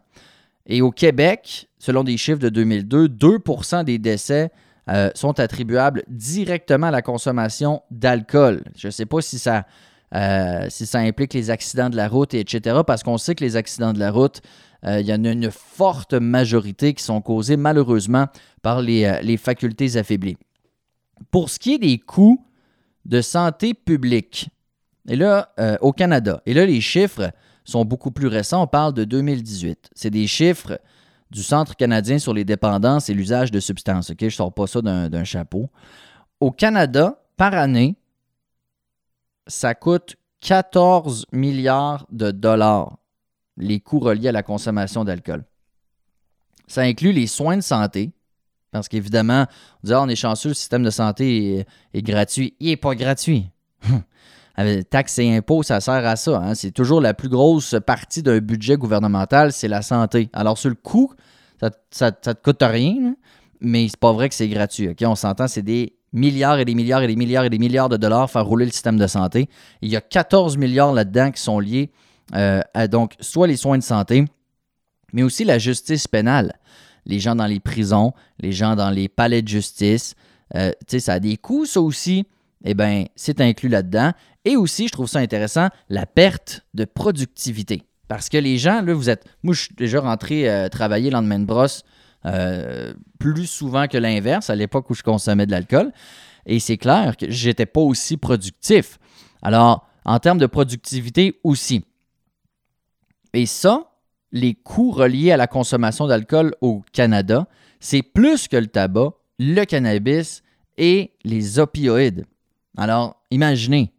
Et 0.67 0.83
au 0.83 0.91
Québec, 0.91 1.69
selon 1.79 2.03
des 2.03 2.17
chiffres 2.17 2.41
de 2.41 2.49
2002, 2.49 3.07
2% 3.07 3.85
des 3.85 4.01
décès 4.01 4.51
euh, 4.91 5.11
sont 5.15 5.39
attribuables 5.39 6.03
directement 6.09 6.89
à 6.89 6.91
la 6.91 7.03
consommation 7.03 7.83
d'alcool. 7.93 8.65
Je 8.77 8.89
ne 8.89 8.91
sais 8.91 9.07
pas 9.07 9.21
si 9.21 9.39
ça, 9.39 9.65
euh, 10.13 10.67
si 10.71 10.87
ça 10.87 10.99
implique 10.99 11.35
les 11.35 11.51
accidents 11.51 11.89
de 11.89 11.97
la 11.97 12.09
route, 12.09 12.35
etc., 12.35 12.81
parce 12.85 13.05
qu'on 13.05 13.17
sait 13.17 13.37
que 13.37 13.45
les 13.45 13.55
accidents 13.55 13.93
de 13.93 14.01
la 14.01 14.11
route, 14.11 14.43
euh, 14.85 15.01
il 15.01 15.07
y 15.07 15.15
en 15.15 15.25
a 15.25 15.31
une 15.31 15.51
forte 15.51 16.15
majorité 16.15 16.95
qui 16.95 17.03
sont 17.03 17.21
causées 17.21 17.57
malheureusement 17.57 18.27
par 18.63 18.83
les, 18.83 19.05
euh, 19.05 19.37
facultés 19.37 19.97
affaiblies. 19.97 20.37
Pour 21.31 21.51
ce 21.51 21.59
qui 21.59 21.75
est 21.75 21.79
des 21.79 21.99
coûts 21.99 22.45
de 23.05 23.21
santé 23.21 23.75
publique, 23.75 24.49
et 25.09 25.17
là, 25.17 25.53
euh, 25.59 25.77
au 25.81 25.93
Canada, 25.93 26.43
et 26.47 26.55
là, 26.55 26.67
les 26.67 26.81
chiffres 26.81 27.33
sont 27.65 27.85
beaucoup 27.85 28.11
plus 28.11 28.27
récents, 28.27 28.63
on 28.63 28.67
parle 28.67 28.95
de 28.95 29.05
2018. 29.05 29.91
C'est 29.95 30.11
des 30.11 30.27
chiffres 30.27 30.81
du 31.31 31.43
Centre 31.43 31.77
canadien 31.77 32.19
sur 32.19 32.35
les 32.35 32.45
dépendances 32.45 33.09
et 33.09 33.15
l'usage 33.15 33.51
de 33.51 33.61
substances. 33.61 34.13
Je 34.19 34.25
ne 34.25 34.31
sors 34.31 34.53
pas 34.53 34.67
ça 34.67 34.83
d'un 34.83 35.25
chapeau. 35.25 35.71
Au 36.41 36.51
Canada, 36.51 37.23
par 37.37 37.55
année, 37.55 37.97
ça 39.47 39.75
coûte 39.75 40.17
14 40.41 41.27
milliards 41.33 42.07
de 42.11 42.31
dollars, 42.31 42.99
les 43.57 43.81
coûts 43.81 44.01
reliés 44.01 44.29
à 44.29 44.33
la 44.33 44.43
consommation 44.43 45.05
d'alcool. 45.05 45.45
Ça 46.67 46.83
inclut 46.83 47.13
les 47.13 47.27
soins 47.27 47.57
de 47.57 47.63
santé, 47.63 48.13
parce 48.71 48.89
qu'évidemment, 48.89 49.47
on 49.83 49.87
dit 49.87 49.93
ah, 49.93 50.03
on 50.03 50.09
est 50.09 50.17
chanceux, 50.17 50.51
le 50.51 50.55
système 50.55 50.83
de 50.83 50.91
santé 50.91 51.67
est, 51.93 52.03
gratuit. 52.03 52.55
Il 52.61 52.69
n'est 52.69 52.77
pas 52.77 52.95
gratuit. 52.95 53.51
Taxes 54.91 55.19
et 55.19 55.37
impôts, 55.37 55.63
ça 55.63 55.81
sert 55.81 56.07
à 56.07 56.17
ça. 56.17 56.39
Hein. 56.39 56.55
C'est 56.55 56.71
toujours 56.71 57.01
la 57.01 57.15
plus 57.15 57.29
grosse 57.29 57.77
partie 57.87 58.23
d'un 58.23 58.39
budget 58.39 58.77
gouvernemental, 58.77 59.53
c'est 59.53 59.69
la 59.69 59.83
santé. 59.83 60.31
Alors, 60.33 60.59
sur 60.59 60.71
le 60.71 60.75
coût, 60.75 61.13
ça 61.91 62.07
ne 62.07 62.11
te 62.11 62.33
coûte 62.33 62.63
rien, 62.63 63.15
mais 63.61 63.89
c'est 63.89 64.01
pas 64.01 64.13
vrai 64.13 64.29
que 64.29 64.35
c'est 64.35 64.49
gratuit. 64.49 64.95
On 65.03 65.15
s'entend, 65.15 65.49
c'est 65.49 65.63
des 65.63 65.97
milliards 66.13 66.59
et 66.59 66.65
des 66.65 66.75
milliards 66.75 67.03
et 67.03 67.07
des 67.07 67.17
milliards 67.17 67.45
et 67.45 67.51
des 67.51 67.59
milliards 67.59 67.89
de 67.89 67.97
dollars 67.97 68.31
faire 68.31 68.45
rouler 68.45 68.67
le 68.67 68.71
système 68.71 68.99
de 68.99 69.07
santé. 69.07 69.49
Il 69.81 69.91
y 69.91 69.97
a 69.97 70.01
14 70.01 70.57
milliards 70.57 70.93
là-dedans 70.93 71.31
qui 71.31 71.41
sont 71.41 71.59
liés 71.59 71.91
euh, 72.35 72.63
donc 72.89 73.15
soit 73.21 73.47
les 73.47 73.57
soins 73.57 73.79
de 73.79 73.83
santé, 73.83 74.25
mais 75.13 75.23
aussi 75.23 75.45
la 75.45 75.59
justice 75.59 76.09
pénale. 76.09 76.59
Les 77.05 77.19
gens 77.19 77.35
dans 77.35 77.47
les 77.47 77.61
prisons, 77.61 78.13
les 78.39 78.53
gens 78.53 78.77
dans 78.77 78.91
les 78.91 79.09
palais 79.09 79.43
de 79.43 79.49
justice. 79.49 80.15
Euh, 80.55 80.71
ça 80.87 81.15
a 81.15 81.21
des 81.21 81.37
coûts, 81.37 81.67
ça 81.67 81.81
aussi. 81.81 82.27
Eh 82.65 82.75
bien, 82.75 83.07
c'est 83.17 83.41
inclus 83.41 83.69
là-dedans. 83.69 84.13
Et 84.45 84.57
aussi, 84.57 84.87
je 84.87 84.93
trouve 84.93 85.09
ça 85.09 85.19
intéressant, 85.19 85.69
la 85.89 86.07
perte 86.07 86.65
de 86.75 86.85
productivité. 86.85 87.83
Parce 88.09 88.29
que 88.29 88.39
les 88.39 88.59
gens, 88.59 88.83
là, 88.83 88.95
vous 88.95 89.11
êtes. 89.11 89.25
Moi, 89.43 89.55
je 89.55 89.63
suis 89.63 89.75
déjà 89.75 90.01
rentré 90.01 90.49
euh, 90.49 90.69
travailler 90.69 91.11
lendemain 91.11 91.39
de 91.39 91.45
brosse 91.45 91.83
euh, 92.25 92.93
plus 93.19 93.47
souvent 93.47 93.89
que 93.89 93.99
l'inverse 93.99 94.51
à 94.51 94.55
l'époque 94.55 94.91
où 94.91 94.95
je 94.95 95.03
consommais 95.03 95.47
de 95.47 95.51
l'alcool. 95.51 95.93
Et 96.47 96.61
c'est 96.61 96.77
clair 96.77 97.17
que 97.17 97.31
j'étais 97.31 97.67
pas 97.67 97.81
aussi 97.81 98.17
productif. 98.17 98.99
Alors, 99.43 99.89
en 100.05 100.19
termes 100.19 100.39
de 100.39 100.47
productivité 100.47 101.41
aussi. 101.45 101.85
Et 103.35 103.47
ça, 103.47 103.93
les 104.33 104.55
coûts 104.55 104.91
reliés 104.91 105.33
à 105.33 105.37
la 105.37 105.47
consommation 105.47 106.07
d'alcool 106.07 106.55
au 106.61 106.83
Canada, 106.93 107.47
c'est 107.81 108.03
plus 108.03 108.49
que 108.49 108.57
le 108.57 108.67
tabac, 108.67 109.13
le 109.39 109.65
cannabis 109.65 110.43
et 110.79 111.13
les 111.25 111.59
opioïdes. 111.59 112.25
Alors, 112.77 113.23
imaginez, 113.31 113.93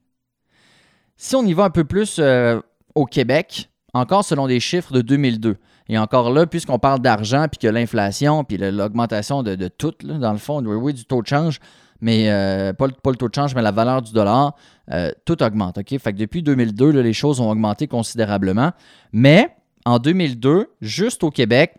si 1.16 1.36
on 1.36 1.46
y 1.46 1.54
va 1.54 1.66
un 1.66 1.70
peu 1.70 1.84
plus 1.84 2.18
euh, 2.20 2.60
au 2.96 3.06
Québec, 3.06 3.70
encore 3.94 4.26
selon 4.26 4.48
des 4.48 4.60
chiffres 4.60 4.94
de 4.94 5.02
2002, 5.02 5.58
et 5.90 5.98
encore 5.98 6.32
là, 6.32 6.48
puisqu'on 6.48 6.80
parle 6.80 7.00
d'argent, 7.02 7.48
puis 7.50 7.60
que 7.60 7.68
l'inflation, 7.68 8.44
puis 8.44 8.58
l'augmentation 8.58 9.44
de, 9.44 9.68
tout, 9.68 9.94
dans 10.02 10.32
le 10.32 10.38
fond, 10.38 10.64
oui, 10.64 10.94
du 10.94 11.06
taux 11.06 11.22
de 11.22 11.28
change, 11.28 11.60
mais 12.04 12.30
euh, 12.30 12.74
pas, 12.74 12.88
le, 12.88 13.16
taux 13.16 13.30
de 13.30 13.34
change, 13.34 13.56
mais 13.56 13.62
la 13.62 13.72
valeur 13.72 14.02
du 14.02 14.12
dollar, 14.12 14.58
euh, 14.92 15.12
tout 15.24 15.42
augmente. 15.42 15.80
Fait 15.88 16.12
que 16.12 16.18
depuis 16.18 16.44
2002, 16.44 16.90
les 16.90 17.14
choses 17.14 17.40
ont 17.40 17.50
augmenté 17.50 17.88
considérablement. 17.88 18.74
Mais 19.14 19.56
en 19.86 20.00
2002, 20.00 20.70
juste 20.82 21.24
au 21.24 21.32
Québec, 21.32 21.76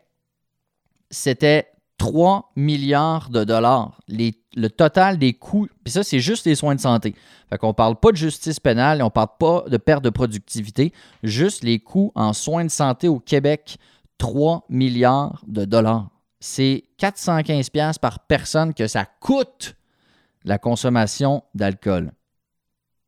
c'était 1.10 1.68
3 1.98 2.52
milliards 2.56 3.28
de 3.28 3.44
dollars. 3.44 4.00
le 4.08 4.68
total 4.68 5.18
des 5.18 5.34
coûts, 5.34 5.68
puis 5.84 5.92
ça, 5.92 6.02
c'est 6.02 6.20
juste 6.20 6.46
les 6.46 6.54
soins 6.54 6.74
de 6.74 6.80
santé. 6.80 7.14
Fait 7.50 7.58
qu'on 7.58 7.68
ne 7.68 7.72
parle 7.72 7.96
pas 7.96 8.10
de 8.10 8.16
justice 8.16 8.58
pénale, 8.58 9.02
on 9.02 9.06
ne 9.06 9.10
parle 9.10 9.36
pas 9.38 9.64
de 9.68 9.76
perte 9.76 10.02
de 10.02 10.10
productivité, 10.10 10.94
juste 11.22 11.62
les 11.62 11.80
coûts 11.80 12.12
en 12.14 12.32
soins 12.32 12.64
de 12.64 12.70
santé 12.70 13.08
au 13.08 13.20
Québec 13.20 13.76
3 14.16 14.64
milliards 14.70 15.42
de 15.46 15.66
dollars. 15.66 16.08
C'est 16.40 16.84
415 16.96 17.68
pièces 17.68 17.98
par 17.98 18.20
personne 18.20 18.72
que 18.72 18.86
ça 18.86 19.04
coûte 19.20 19.76
la 20.44 20.58
consommation 20.58 21.42
d'alcool. 21.54 22.12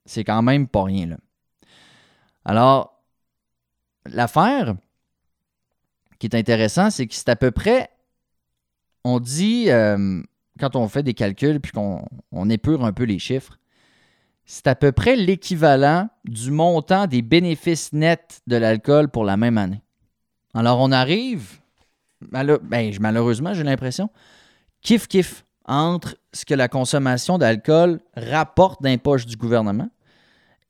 C'est 0.04 0.24
quand 0.24 0.42
même 0.42 0.68
pas 0.68 0.84
rien. 0.84 1.16
Alors, 2.44 3.02
l'affaire 4.06 4.76
qui 6.18 6.26
est 6.26 6.36
intéressante, 6.36 6.92
c'est 6.92 7.06
que 7.06 7.14
c'est 7.14 7.28
à 7.28 7.36
peu 7.36 7.50
près, 7.50 7.90
on 9.04 9.20
dit, 9.20 9.70
euh, 9.70 10.22
quand 10.58 10.76
on 10.76 10.88
fait 10.88 11.02
des 11.02 11.14
calculs 11.14 11.60
puis 11.60 11.72
qu'on 11.72 12.04
on 12.32 12.48
épure 12.48 12.84
un 12.84 12.92
peu 12.92 13.04
les 13.04 13.18
chiffres, 13.18 13.58
c'est 14.44 14.68
à 14.68 14.76
peu 14.76 14.92
près 14.92 15.16
l'équivalent 15.16 16.08
du 16.24 16.52
montant 16.52 17.06
des 17.06 17.20
bénéfices 17.20 17.92
nets 17.92 18.40
de 18.46 18.56
l'alcool 18.56 19.08
pour 19.10 19.24
la 19.24 19.36
même 19.36 19.58
année. 19.58 19.82
Alors, 20.54 20.78
on 20.80 20.92
arrive, 20.92 21.58
ben, 22.20 22.58
malheureusement, 23.00 23.52
j'ai 23.52 23.64
l'impression, 23.64 24.08
kiff-kiff 24.82 25.42
entre 25.66 26.16
ce 26.32 26.44
que 26.44 26.54
la 26.54 26.68
consommation 26.68 27.38
d'alcool 27.38 28.00
rapporte 28.16 28.82
d'un 28.82 28.98
poche 28.98 29.26
du 29.26 29.36
gouvernement 29.36 29.88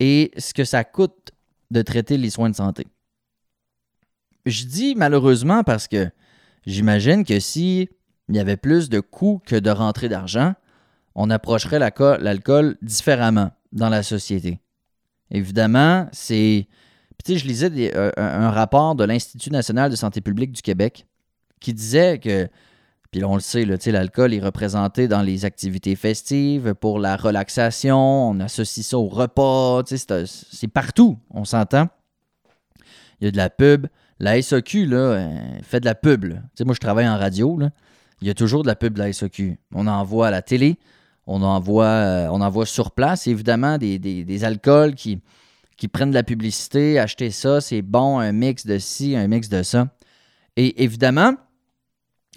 et 0.00 0.32
ce 0.38 0.54
que 0.54 0.64
ça 0.64 0.84
coûte 0.84 1.32
de 1.70 1.82
traiter 1.82 2.16
les 2.16 2.30
soins 2.30 2.50
de 2.50 2.56
santé. 2.56 2.86
Je 4.44 4.64
dis 4.64 4.94
malheureusement 4.94 5.62
parce 5.64 5.88
que 5.88 6.08
j'imagine 6.66 7.24
que 7.24 7.40
si 7.40 7.88
il 8.28 8.36
y 8.36 8.38
avait 8.38 8.56
plus 8.56 8.88
de 8.88 9.00
coûts 9.00 9.40
que 9.44 9.56
de 9.56 9.70
rentrées 9.70 10.08
d'argent, 10.08 10.54
on 11.14 11.30
approcherait 11.30 11.78
l'alcool 11.78 12.76
différemment 12.82 13.50
dans 13.72 13.88
la 13.88 14.02
société. 14.02 14.60
Évidemment, 15.30 16.08
c'est 16.12 16.68
puis, 17.24 17.38
je 17.38 17.46
lisais 17.46 17.70
euh, 17.96 18.10
un, 18.16 18.50
rapport 18.50 18.94
de 18.94 19.04
l'Institut 19.04 19.50
national 19.50 19.90
de 19.90 19.96
santé 19.96 20.20
publique 20.20 20.52
du 20.52 20.62
Québec 20.62 21.06
qui 21.60 21.72
disait 21.72 22.18
que, 22.18 22.48
puis 23.10 23.24
on 23.24 23.34
le 23.34 23.40
sait, 23.40 23.64
l'alcool 23.64 24.34
est 24.34 24.40
représenté 24.40 25.08
dans 25.08 25.22
les 25.22 25.44
activités 25.44 25.96
festives, 25.96 26.74
pour 26.74 26.98
la 26.98 27.16
relaxation, 27.16 28.30
on 28.30 28.40
associe 28.40 28.86
ça 28.86 28.98
au 28.98 29.08
repas, 29.08 29.82
c'est 29.86 30.68
partout, 30.68 31.18
on 31.30 31.44
s'entend. 31.44 31.88
Il 33.20 33.24
y 33.24 33.28
a 33.28 33.30
de 33.30 33.36
la 33.36 33.50
pub. 33.50 33.86
La 34.18 34.40
SOQ, 34.40 34.86
là, 34.86 34.96
euh, 34.96 35.38
fait 35.62 35.80
de 35.80 35.84
la 35.84 35.94
pub. 35.94 36.24
Moi, 36.24 36.74
je 36.74 36.80
travaille 36.80 37.08
en 37.08 37.18
radio, 37.18 37.58
là. 37.58 37.70
Il 38.22 38.28
y 38.28 38.30
a 38.30 38.34
toujours 38.34 38.62
de 38.62 38.68
la 38.68 38.76
pub 38.76 38.94
de 38.94 39.00
la 39.00 39.12
SOQ. 39.12 39.58
On 39.74 39.86
en 39.86 40.02
voit 40.02 40.28
à 40.28 40.30
la 40.30 40.40
télé, 40.40 40.78
on 41.26 41.42
en 41.42 41.60
voit, 41.60 41.84
euh, 41.84 42.28
on 42.30 42.64
sur 42.64 42.92
place, 42.92 43.26
évidemment, 43.26 43.76
des, 43.76 43.98
des 43.98 44.44
alcools 44.44 44.94
qui, 44.94 45.20
qui 45.76 45.88
prennent 45.88 46.10
de 46.10 46.14
la 46.14 46.22
publicité, 46.22 46.98
acheter 46.98 47.30
ça, 47.30 47.60
c'est 47.60 47.82
bon, 47.82 48.18
un 48.18 48.32
mix 48.32 48.66
de 48.66 48.78
ci, 48.78 49.14
un 49.16 49.28
mix 49.28 49.48
de 49.48 49.62
ça. 49.62 49.88
Et 50.56 50.82
évidemment, 50.82 51.34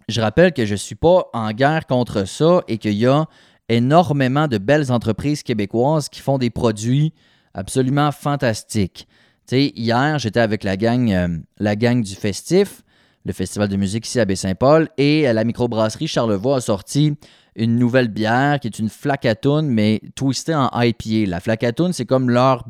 je 0.09 0.21
rappelle 0.21 0.53
que 0.53 0.65
je 0.65 0.73
ne 0.73 0.77
suis 0.77 0.95
pas 0.95 1.29
en 1.33 1.51
guerre 1.51 1.85
contre 1.87 2.27
ça 2.27 2.61
et 2.67 2.77
qu'il 2.77 2.93
y 2.93 3.05
a 3.05 3.25
énormément 3.69 4.47
de 4.47 4.57
belles 4.57 4.91
entreprises 4.91 5.43
québécoises 5.43 6.09
qui 6.09 6.21
font 6.21 6.37
des 6.37 6.49
produits 6.49 7.13
absolument 7.53 8.11
fantastiques. 8.11 9.07
hier, 9.51 10.19
j'étais 10.19 10.39
avec 10.39 10.63
la 10.63 10.77
gang, 10.77 11.11
euh, 11.11 11.27
la 11.59 11.75
gang 11.75 12.01
du 12.01 12.15
Festif, 12.15 12.83
le 13.25 13.33
festival 13.33 13.67
de 13.67 13.75
musique 13.75 14.07
ici 14.07 14.19
à 14.19 14.25
Baie-Saint-Paul, 14.25 14.89
et 14.97 15.31
la 15.31 15.43
microbrasserie 15.43 16.07
Charlevoix 16.07 16.57
a 16.57 16.61
sorti 16.61 17.15
une 17.55 17.77
nouvelle 17.77 18.07
bière 18.07 18.59
qui 18.59 18.67
est 18.67 18.79
une 18.79 18.89
flacatoune, 18.89 19.67
mais 19.67 20.01
twistée 20.15 20.55
en 20.55 20.69
IPA. 20.73 21.29
La 21.29 21.39
flacatoune, 21.39 21.93
c'est 21.93 22.05
comme 22.05 22.29
leur, 22.29 22.63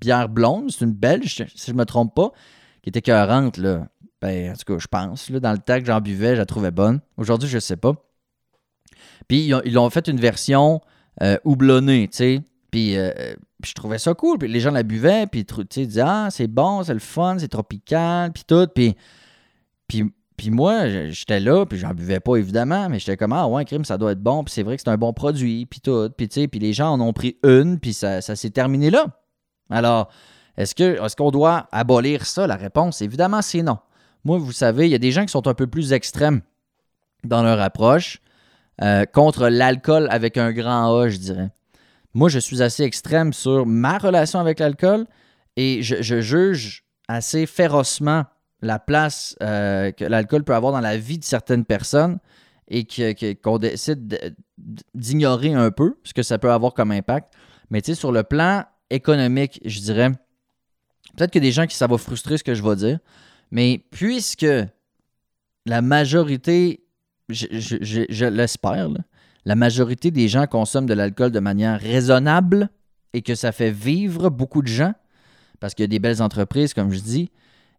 bière 0.00 0.28
blonde. 0.28 0.70
C'est 0.70 0.84
une 0.84 0.92
belge, 0.92 1.44
si 1.54 1.66
je 1.66 1.72
ne 1.72 1.78
me 1.78 1.84
trompe 1.84 2.14
pas, 2.14 2.32
qui 2.82 2.88
était 2.88 3.02
cohérente, 3.02 3.58
là. 3.58 3.86
Ben, 4.22 4.52
en 4.52 4.54
tout 4.54 4.74
cas, 4.74 4.78
je 4.78 4.86
pense. 4.86 5.30
Là, 5.30 5.40
dans 5.40 5.52
le 5.52 5.58
temps 5.58 5.78
que 5.78 5.86
j'en 5.86 6.00
buvais, 6.00 6.34
je 6.34 6.40
la 6.40 6.46
trouvais 6.46 6.70
bonne. 6.70 7.00
Aujourd'hui, 7.16 7.48
je 7.48 7.56
ne 7.56 7.60
sais 7.60 7.76
pas. 7.76 7.94
Puis, 9.28 9.52
ils 9.64 9.78
ont, 9.78 9.90
fait 9.90 10.08
une 10.08 10.20
version 10.20 10.80
euh, 11.22 11.36
houblonnée, 11.44 12.08
tu 12.08 12.16
sais. 12.16 12.40
Puis, 12.70 12.96
euh, 12.96 13.10
puis, 13.60 13.70
je 13.70 13.74
trouvais 13.74 13.98
ça 13.98 14.14
cool. 14.14 14.38
Puis 14.38 14.48
les 14.48 14.60
gens 14.60 14.70
la 14.70 14.82
buvaient, 14.82 15.26
puis 15.26 15.46
ils 15.76 15.86
disaient 15.86 16.02
Ah, 16.04 16.28
c'est 16.30 16.46
bon, 16.46 16.82
c'est 16.82 16.94
le 16.94 17.00
fun, 17.00 17.36
c'est 17.38 17.48
tropical, 17.48 18.32
puis 18.32 18.44
tout. 18.46 18.66
Puis, 18.74 18.96
puis 19.88 20.04
puis 20.36 20.50
moi, 20.50 20.88
j'étais 21.08 21.40
là, 21.40 21.64
puis 21.64 21.78
j'en 21.78 21.94
buvais 21.94 22.20
pas 22.20 22.36
évidemment, 22.36 22.88
mais 22.88 22.98
j'étais 22.98 23.16
comme 23.16 23.32
Ah 23.32 23.48
ouais, 23.48 23.64
crime, 23.64 23.84
ça 23.84 23.96
doit 23.96 24.12
être 24.12 24.22
bon, 24.22 24.44
puis 24.44 24.52
c'est 24.52 24.62
vrai 24.62 24.76
que 24.76 24.82
c'est 24.82 24.90
un 24.90 24.98
bon 24.98 25.12
produit, 25.12 25.66
puis 25.66 25.80
tout. 25.80 26.10
Puis 26.16 26.28
tu 26.28 26.40
sais, 26.42 26.48
puis 26.48 26.60
les 26.60 26.72
gens 26.72 26.92
en 26.92 27.00
ont 27.00 27.12
pris 27.12 27.38
une, 27.42 27.78
puis 27.80 27.94
ça, 27.94 28.20
s'est 28.20 28.50
terminé 28.50 28.90
là. 28.90 29.06
Alors, 29.70 30.10
est-ce 30.56 30.74
que 30.74 31.02
est-ce 31.02 31.16
qu'on 31.16 31.30
doit 31.30 31.68
abolir 31.72 32.26
ça? 32.26 32.46
La 32.46 32.56
réponse, 32.56 33.00
évidemment, 33.00 33.40
c'est 33.40 33.62
non. 33.62 33.78
Moi, 34.26 34.38
vous 34.38 34.50
savez, 34.50 34.88
il 34.88 34.90
y 34.90 34.94
a 34.96 34.98
des 34.98 35.12
gens 35.12 35.24
qui 35.24 35.30
sont 35.30 35.46
un 35.46 35.54
peu 35.54 35.68
plus 35.68 35.92
extrêmes 35.92 36.40
dans 37.22 37.44
leur 37.44 37.60
approche 37.60 38.18
euh, 38.82 39.04
contre 39.04 39.46
l'alcool 39.46 40.08
avec 40.10 40.36
un 40.36 40.50
grand 40.50 41.00
A, 41.00 41.08
je 41.08 41.18
dirais. 41.18 41.50
Moi, 42.12 42.28
je 42.28 42.40
suis 42.40 42.60
assez 42.60 42.82
extrême 42.82 43.32
sur 43.32 43.66
ma 43.66 43.98
relation 43.98 44.40
avec 44.40 44.58
l'alcool 44.58 45.06
et 45.54 45.80
je, 45.84 46.20
juge 46.20 46.82
assez 47.06 47.46
férocement 47.46 48.24
la 48.62 48.80
place 48.80 49.36
euh, 49.44 49.92
que 49.92 50.04
l'alcool 50.04 50.42
peut 50.42 50.56
avoir 50.56 50.72
dans 50.72 50.80
la 50.80 50.96
vie 50.96 51.18
de 51.18 51.24
certaines 51.24 51.64
personnes 51.64 52.18
et 52.66 52.84
qu'on 53.36 53.58
décide 53.58 54.34
d'ignorer 54.92 55.54
un 55.54 55.70
peu 55.70 56.00
ce 56.02 56.12
que 56.12 56.24
ça 56.24 56.38
peut 56.38 56.50
avoir 56.50 56.74
comme 56.74 56.90
impact. 56.90 57.32
Mais 57.70 57.80
tu 57.80 57.92
sais, 57.92 57.94
sur 57.94 58.10
le 58.10 58.24
plan 58.24 58.64
économique, 58.90 59.60
je 59.64 59.78
dirais, 59.78 60.10
peut-être 61.16 61.30
que 61.30 61.38
des 61.38 61.52
gens 61.52 61.68
qui 61.68 61.76
ça 61.76 61.86
va 61.86 61.96
frustrer 61.96 62.38
ce 62.38 62.42
que 62.42 62.54
je 62.54 62.64
vais 62.64 62.74
dire, 62.74 62.98
mais 63.50 63.84
puisque 63.90 64.46
la 65.66 65.82
majorité, 65.82 66.84
je, 67.28 68.24
l'espère, 68.26 68.88
la 69.44 69.54
majorité 69.54 70.10
des 70.10 70.28
gens 70.28 70.46
consomment 70.46 70.86
de 70.86 70.94
l'alcool 70.94 71.30
de 71.30 71.40
manière 71.40 71.80
raisonnable, 71.80 72.70
et 73.12 73.22
que 73.22 73.34
ça 73.34 73.50
fait 73.50 73.70
vivre 73.70 74.28
beaucoup 74.28 74.60
de 74.60 74.68
gens 74.68 74.92
parce 75.58 75.74
qu'il 75.74 75.84
y 75.84 75.86
a 75.86 75.88
des 75.88 75.98
belles 75.98 76.20
entreprises, 76.20 76.74
comme 76.74 76.92
je 76.92 77.00
dis. 77.00 77.30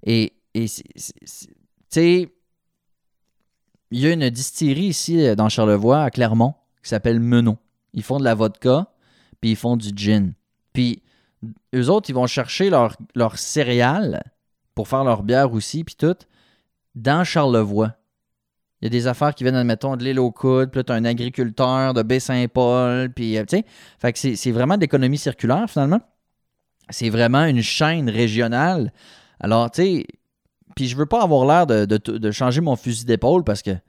Et, 0.03 0.33
tu 0.55 0.67
sais, 1.89 2.33
il 3.91 3.99
y 3.99 4.07
a 4.07 4.13
une 4.13 4.29
distillerie 4.31 4.87
ici 4.87 5.23
euh, 5.23 5.35
dans 5.35 5.47
Charlevoix, 5.47 6.01
à 6.01 6.09
Clermont, 6.09 6.55
qui 6.81 6.89
s'appelle 6.89 7.19
Menon. 7.19 7.57
Ils 7.93 8.03
font 8.03 8.17
de 8.17 8.23
la 8.23 8.33
vodka, 8.33 8.91
puis 9.39 9.51
ils 9.51 9.55
font 9.55 9.77
du 9.77 9.91
gin. 9.95 10.33
Puis 10.73 11.03
eux 11.75 11.89
autres, 11.89 12.09
ils 12.09 12.13
vont 12.13 12.25
chercher 12.25 12.71
leur, 12.71 13.37
céréales 13.37 14.23
pour 14.77 14.87
faire 14.87 15.03
leur 15.03 15.23
bière 15.23 15.53
aussi, 15.53 15.83
puis 15.83 15.95
tout, 15.95 16.15
dans 16.93 17.23
Charlevoix. 17.23 17.95
Il 18.79 18.85
y 18.85 18.87
a 18.87 18.89
des 18.91 19.07
affaires 19.07 19.33
qui 19.33 19.43
viennent, 19.43 19.55
admettons, 19.55 19.95
de 19.95 20.03
l'île 20.03 20.19
aux 20.19 20.29
coudes, 20.29 20.69
puis 20.69 20.83
là, 20.87 20.93
as 20.93 20.97
un 20.99 21.03
agriculteur 21.03 21.95
de 21.95 22.03
Baie-Saint-Paul, 22.03 23.11
puis, 23.11 23.39
euh, 23.39 23.45
tu 23.45 23.57
sais, 23.57 23.65
fait 23.97 24.13
que 24.13 24.35
c'est 24.35 24.51
vraiment 24.51 24.75
de 24.75 24.81
l'économie 24.81 25.17
circulaire, 25.17 25.67
finalement. 25.67 25.99
C'est 26.91 27.09
vraiment 27.09 27.45
une 27.45 27.63
chaîne 27.63 28.07
régionale. 28.07 28.93
Alors, 29.39 29.71
tu 29.71 29.81
sais, 29.81 30.05
puis 30.75 30.87
je 30.87 30.95
veux 30.95 31.07
pas 31.07 31.23
avoir 31.23 31.47
l'air 31.47 31.65
de, 31.65 32.31
changer 32.31 32.61
mon 32.61 32.75
fusil 32.75 33.05
d'épaule 33.05 33.43
parce 33.43 33.63
que, 33.63 33.71
tu 33.71 33.79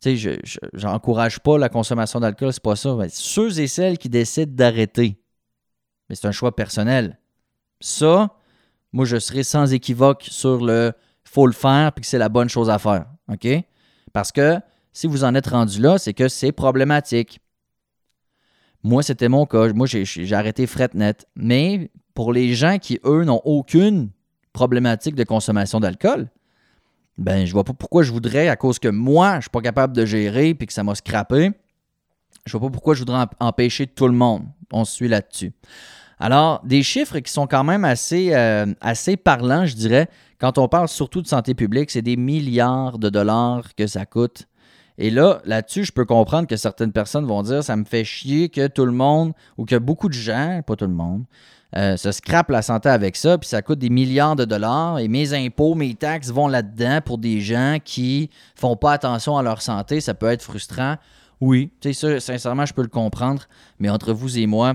sais, 0.00 0.16
je 0.16 0.58
j'encourage 0.72 1.38
pas 1.38 1.58
la 1.58 1.68
consommation 1.68 2.18
d'alcool, 2.18 2.52
c'est 2.52 2.60
pas 2.60 2.74
ça. 2.74 2.96
ceux 3.08 3.60
et 3.60 3.68
celles 3.68 3.98
qui 3.98 4.08
décident 4.08 4.52
d'arrêter, 4.52 5.22
mais 6.08 6.16
c'est 6.16 6.26
un 6.26 6.32
choix 6.32 6.56
personnel. 6.56 7.20
Ça, 7.80 8.36
moi, 8.94 9.04
je 9.04 9.18
serai 9.18 9.42
sans 9.42 9.72
équivoque 9.72 10.24
sur 10.30 10.64
le 10.64 10.92
faut 11.24 11.48
le 11.48 11.52
faire 11.52 11.90
puis 11.92 12.02
que 12.02 12.06
c'est 12.06 12.16
la 12.16 12.28
bonne 12.28 12.48
chose 12.48 12.70
à 12.70 12.78
faire. 12.78 13.06
Parce 14.12 14.30
que 14.30 14.60
si 14.92 15.08
vous 15.08 15.24
en 15.24 15.34
êtes 15.34 15.48
rendu 15.48 15.80
là, 15.80 15.98
c'est 15.98 16.14
que 16.14 16.28
c'est 16.28 16.52
problématique. 16.52 17.40
Moi, 18.84 19.02
c'était 19.02 19.28
mon 19.28 19.46
cas. 19.46 19.72
Moi, 19.72 19.88
j'ai 19.88 20.32
arrêté 20.32 20.68
fret 20.68 20.90
net. 20.94 21.26
Mais 21.34 21.90
pour 22.14 22.32
les 22.32 22.54
gens 22.54 22.78
qui, 22.78 23.00
eux, 23.04 23.24
n'ont 23.24 23.40
aucune 23.44 24.10
problématique 24.52 25.16
de 25.16 25.24
consommation 25.24 25.80
d'alcool, 25.80 26.30
ben, 27.18 27.46
je 27.46 27.52
vois 27.52 27.64
pas 27.64 27.72
pourquoi 27.72 28.04
je 28.04 28.12
voudrais, 28.12 28.46
à 28.46 28.54
cause 28.54 28.78
que 28.78 28.86
moi, 28.86 29.36
je 29.36 29.42
suis 29.42 29.50
pas 29.50 29.60
capable 29.60 29.96
de 29.96 30.06
gérer 30.06 30.54
puis 30.54 30.68
que 30.68 30.72
ça 30.72 30.84
m'a 30.84 30.94
scrappé, 30.94 31.50
je 32.46 32.56
vois 32.56 32.68
pas 32.68 32.72
pourquoi 32.72 32.94
je 32.94 33.00
voudrais 33.00 33.26
empêcher 33.40 33.88
tout 33.88 34.06
le 34.06 34.14
monde. 34.14 34.44
On 34.70 34.84
se 34.84 34.94
suit 34.94 35.08
là-dessus. 35.08 35.52
Alors, 36.18 36.60
des 36.64 36.82
chiffres 36.82 37.18
qui 37.18 37.32
sont 37.32 37.46
quand 37.46 37.64
même 37.64 37.84
assez, 37.84 38.34
euh, 38.34 38.66
assez 38.80 39.16
parlants, 39.16 39.66
je 39.66 39.74
dirais, 39.74 40.08
quand 40.38 40.58
on 40.58 40.68
parle 40.68 40.88
surtout 40.88 41.22
de 41.22 41.26
santé 41.26 41.54
publique, 41.54 41.90
c'est 41.90 42.02
des 42.02 42.16
milliards 42.16 42.98
de 42.98 43.08
dollars 43.08 43.74
que 43.74 43.86
ça 43.86 44.06
coûte. 44.06 44.46
Et 44.96 45.10
là, 45.10 45.40
là-dessus, 45.44 45.84
je 45.84 45.92
peux 45.92 46.04
comprendre 46.04 46.46
que 46.46 46.56
certaines 46.56 46.92
personnes 46.92 47.26
vont 47.26 47.42
dire 47.42 47.64
ça 47.64 47.74
me 47.76 47.84
fait 47.84 48.04
chier 48.04 48.48
que 48.48 48.68
tout 48.68 48.86
le 48.86 48.92
monde, 48.92 49.32
ou 49.58 49.64
que 49.64 49.76
beaucoup 49.76 50.08
de 50.08 50.14
gens, 50.14 50.60
pas 50.64 50.76
tout 50.76 50.86
le 50.86 50.92
monde, 50.92 51.24
euh, 51.76 51.96
se 51.96 52.12
scrape 52.12 52.50
la 52.50 52.62
santé 52.62 52.88
avec 52.88 53.16
ça, 53.16 53.36
puis 53.36 53.48
ça 53.48 53.60
coûte 53.60 53.80
des 53.80 53.90
milliards 53.90 54.36
de 54.36 54.44
dollars, 54.44 55.00
et 55.00 55.08
mes 55.08 55.34
impôts, 55.34 55.74
mes 55.74 55.94
taxes 55.94 56.30
vont 56.30 56.46
là-dedans 56.46 57.00
pour 57.04 57.18
des 57.18 57.40
gens 57.40 57.78
qui 57.84 58.30
font 58.54 58.76
pas 58.76 58.92
attention 58.92 59.36
à 59.36 59.42
leur 59.42 59.60
santé, 59.60 60.00
ça 60.00 60.14
peut 60.14 60.30
être 60.30 60.42
frustrant. 60.42 60.96
Oui, 61.40 61.72
tu 61.80 61.92
sais, 61.92 62.20
sincèrement, 62.20 62.64
je 62.64 62.72
peux 62.72 62.82
le 62.82 62.88
comprendre, 62.88 63.42
mais 63.80 63.90
entre 63.90 64.12
vous 64.12 64.38
et 64.38 64.46
moi, 64.46 64.74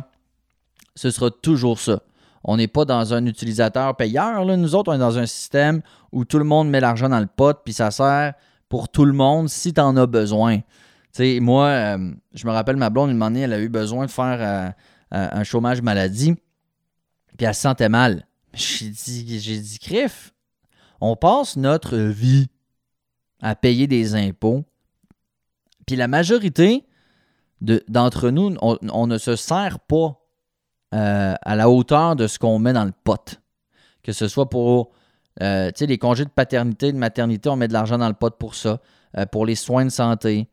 ce 0.95 1.11
sera 1.11 1.31
toujours 1.31 1.79
ça. 1.79 2.01
On 2.43 2.57
n'est 2.57 2.67
pas 2.67 2.85
dans 2.85 3.13
un 3.13 3.25
utilisateur 3.25 3.95
payeur, 3.97 4.45
nous 4.45 4.75
autres, 4.75 4.91
on 4.91 4.95
est 4.95 4.99
dans 4.99 5.17
un 5.17 5.25
système 5.25 5.81
où 6.11 6.23
tout 6.23 6.37
le 6.37 6.45
monde 6.45 6.69
met 6.69 6.79
l'argent 6.79 7.09
dans 7.09 7.19
le 7.19 7.27
pot, 7.27 7.57
puis 7.63 7.73
ça 7.73 7.91
sert 7.91 8.33
pour 8.69 8.89
tout 8.89 9.05
le 9.05 9.13
monde 9.13 9.49
si 9.49 9.73
tu 9.73 9.81
en 9.81 9.97
as 9.97 10.07
besoin. 10.07 10.57
Tu 10.59 10.63
sais, 11.11 11.39
moi, 11.41 11.65
euh, 11.65 12.11
je 12.33 12.47
me 12.47 12.51
rappelle, 12.51 12.77
ma 12.77 12.89
blonde, 12.89 13.11
une 13.11 13.21
année, 13.21 13.41
elle 13.41 13.53
a 13.53 13.59
eu 13.59 13.67
besoin 13.67 14.05
de 14.05 14.11
faire 14.11 14.37
euh, 14.41 14.69
un 15.31 15.43
chômage 15.43 15.81
maladie 15.81 16.35
puis 17.39 17.45
elle 17.45 17.55
se 17.55 17.61
sentait 17.61 17.87
mal. 17.87 18.27
J'ai 18.53 18.89
dit, 18.89 19.39
j'ai 19.39 19.59
dit, 19.59 19.79
Criff, 19.79 20.33
on 20.99 21.15
passe 21.15 21.55
notre 21.55 21.97
vie 21.97 22.47
à 23.41 23.55
payer 23.55 23.87
des 23.87 24.13
impôts. 24.13 24.65
Puis 25.87 25.95
la 25.95 26.09
majorité 26.09 26.85
d'entre 27.61 28.29
nous, 28.29 28.57
on, 28.61 29.07
ne 29.07 29.17
se 29.17 29.37
sert 29.37 29.79
pas 29.79 30.19
euh, 30.93 31.35
à 31.41 31.55
la 31.55 31.69
hauteur 31.69 32.15
de 32.15 32.27
ce 32.27 32.39
qu'on 32.39 32.59
met 32.59 32.73
dans 32.73 32.85
le 32.85 32.93
pot. 33.03 33.39
Que 34.03 34.11
ce 34.11 34.27
soit 34.27 34.49
pour 34.49 34.91
euh, 35.41 35.71
les 35.79 35.97
congés 35.97 36.25
de 36.25 36.29
paternité, 36.29 36.91
de 36.91 36.97
maternité, 36.97 37.49
on 37.49 37.55
met 37.55 37.67
de 37.67 37.73
l'argent 37.73 37.97
dans 37.97 38.07
le 38.07 38.13
pot 38.13 38.35
pour 38.37 38.55
ça. 38.55 38.79
Euh, 39.17 39.25
pour 39.25 39.45
les 39.45 39.55
soins 39.55 39.85
de 39.85 39.89
santé. 39.89 40.47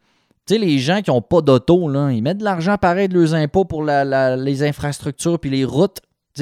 Les 0.48 0.78
gens 0.78 1.02
qui 1.02 1.10
n'ont 1.10 1.20
pas 1.20 1.42
d'auto, 1.42 1.90
ils 2.08 2.22
mettent 2.22 2.38
de 2.38 2.44
l'argent 2.44 2.78
pareil 2.78 3.06
de 3.06 3.18
leurs 3.18 3.34
impôts 3.34 3.66
pour 3.66 3.82
les 3.84 4.62
infrastructures 4.62 5.38
puis 5.38 5.50
les 5.50 5.64
routes 5.64 6.00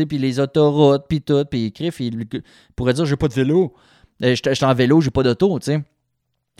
puis 0.09 0.19
les 0.19 0.39
autoroutes, 0.39 1.05
puis 1.09 1.23
tout, 1.23 1.45
puis 1.45 1.73
Criff, 1.73 2.01
il, 2.01 2.27
pourrait 2.77 2.93
dire 2.93 3.05
j'ai 3.05 3.17
pas 3.17 3.29
de 3.29 3.35
vélo. 3.35 3.75
Je 4.21 4.35
suis 4.35 4.65
en 4.65 4.75
vélo, 4.75 5.01
j'ai 5.01 5.11
pas 5.11 5.23
d'auto. 5.23 5.59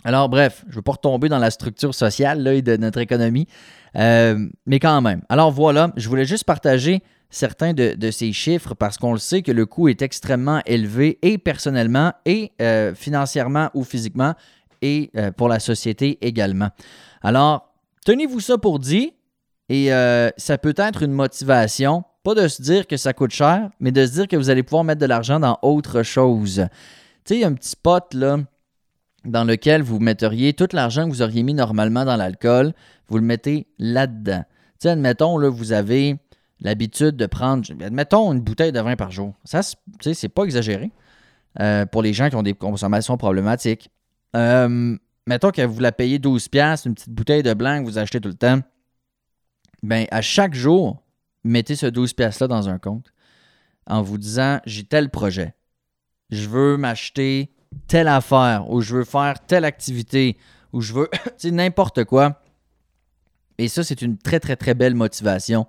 Alors, 0.03 0.29
bref, 0.29 0.63
je 0.67 0.71
ne 0.71 0.75
veux 0.75 0.81
pas 0.81 0.93
retomber 0.93 1.29
dans 1.29 1.39
la 1.39 1.51
structure 1.51 1.93
sociale 1.93 2.41
là, 2.41 2.59
de 2.59 2.77
notre 2.77 2.99
économie, 2.99 3.47
mais 3.93 4.79
quand 4.81 5.01
même. 5.01 5.21
Alors 5.29 5.51
voilà, 5.51 5.91
je 5.95 6.09
voulais 6.09 6.25
juste 6.25 6.43
partager 6.43 7.01
certains 7.29 7.73
de, 7.73 8.11
ces 8.11 8.31
chiffres 8.33 8.73
parce 8.73 8.97
qu'on 8.97 9.13
le 9.13 9.19
sait 9.19 9.41
que 9.41 9.51
le 9.51 9.65
coût 9.65 9.87
est 9.87 10.01
extrêmement 10.01 10.61
élevé 10.65 11.19
et 11.21 11.37
personnellement 11.37 12.13
et 12.25 12.51
euh, 12.61 12.93
financièrement 12.95 13.69
ou 13.73 13.83
physiquement 13.83 14.33
et 14.81 15.11
pour 15.37 15.47
la 15.47 15.59
société 15.59 16.19
également. 16.21 16.69
Alors, 17.23 17.73
tenez-vous 18.05 18.39
ça 18.39 18.57
pour 18.59 18.77
dit 18.77 19.13
et 19.67 19.87
ça 20.37 20.57
peut 20.59 20.75
être 20.77 21.01
une 21.01 21.13
motivation 21.13 22.03
pas 22.25 22.33
de 22.33 22.47
se 22.47 22.59
dire 22.59 22.87
que 22.87 22.97
ça 22.97 23.13
coûte 23.13 23.29
cher, 23.29 23.69
mais 23.79 23.91
de 23.91 24.03
se 24.03 24.13
dire 24.13 24.27
que 24.27 24.35
vous 24.35 24.49
allez 24.49 24.63
pouvoir 24.63 24.83
mettre 24.83 24.99
de 24.99 25.05
l'argent 25.05 25.39
dans 25.39 25.59
autre 25.61 26.01
chose. 26.01 26.65
Tu 27.23 27.35
sais, 27.35 27.43
un 27.43 27.53
petit 27.53 27.75
pot 27.75 28.03
là 28.15 28.39
dans 29.25 29.43
lequel 29.43 29.83
vous 29.83 29.99
metteriez 29.99 30.53
tout 30.53 30.67
l'argent 30.73 31.05
que 31.05 31.09
vous 31.09 31.21
auriez 31.21 31.43
mis 31.43 31.53
normalement 31.53 32.03
dans 32.03 32.15
l'alcool, 32.15 32.73
vous 33.07 33.17
le 33.17 33.23
mettez 33.23 33.67
là-dedans. 33.77 34.43
Tu 34.43 34.73
sais, 34.79 34.89
admettons, 34.89 35.37
là, 35.37 35.49
vous 35.49 35.71
avez 35.71 36.17
l'habitude 36.65 37.15
de 37.15 37.27
prendre, 37.27 37.63
admettons, 37.79 38.33
une 38.33 38.41
bouteille 38.41 38.71
de 38.71 38.79
vin 38.79 38.95
par 38.95 39.11
jour. 39.11 39.35
Ça, 39.43 39.61
c'est 40.01 40.29
pas 40.29 40.43
exagéré 40.43 40.91
euh, 41.59 41.85
pour 41.85 42.01
les 42.01 42.11
gens 42.11 42.27
qui 42.27 42.35
ont 42.35 42.43
des 42.43 42.55
consommations 42.55 43.17
problématiques. 43.17 43.91
Euh, 44.35 44.97
mettons 45.27 45.51
que 45.51 45.61
vous 45.61 45.79
la 45.79 45.91
payez 45.91 46.17
12$, 46.17 46.87
une 46.87 46.95
petite 46.95 47.11
bouteille 47.11 47.43
de 47.43 47.53
blanc 47.53 47.81
que 47.81 47.85
vous 47.85 47.99
achetez 47.99 48.19
tout 48.19 48.29
le 48.29 48.35
temps. 48.35 48.61
Bien, 49.83 50.05
à 50.09 50.23
chaque 50.23 50.55
jour, 50.55 51.03
mettez 51.43 51.75
ce 51.75 51.85
12 51.85 52.13
pièces-là 52.13 52.47
dans 52.47 52.67
un 52.67 52.79
compte 52.79 53.13
en 53.85 54.01
vous 54.01 54.17
disant 54.17 54.59
j'ai 54.65 54.83
tel 54.85 55.11
projet. 55.11 55.53
Je 56.31 56.49
veux 56.49 56.77
m'acheter 56.77 57.53
telle 57.87 58.07
affaire 58.07 58.71
ou 58.71 58.81
je 58.81 58.95
veux 58.95 59.03
faire 59.03 59.35
telle 59.45 59.65
activité 59.65 60.35
ou 60.73 60.81
je 60.81 60.93
veux 60.93 61.09
n'importe 61.43 62.05
quoi. 62.05 62.41
Et 63.59 63.67
ça, 63.67 63.83
c'est 63.83 64.01
une 64.01 64.17
très, 64.17 64.39
très, 64.39 64.55
très 64.55 64.73
belle 64.73 64.95
motivation 64.95 65.67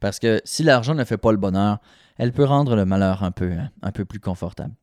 parce 0.00 0.18
que 0.18 0.40
si 0.44 0.62
l'argent 0.62 0.94
ne 0.94 1.04
fait 1.04 1.18
pas 1.18 1.32
le 1.32 1.38
bonheur, 1.38 1.78
elle 2.16 2.32
peut 2.32 2.44
rendre 2.44 2.76
le 2.76 2.84
malheur 2.84 3.22
un 3.22 3.30
peu, 3.30 4.04
plus 4.04 4.20
confortable 4.20 4.74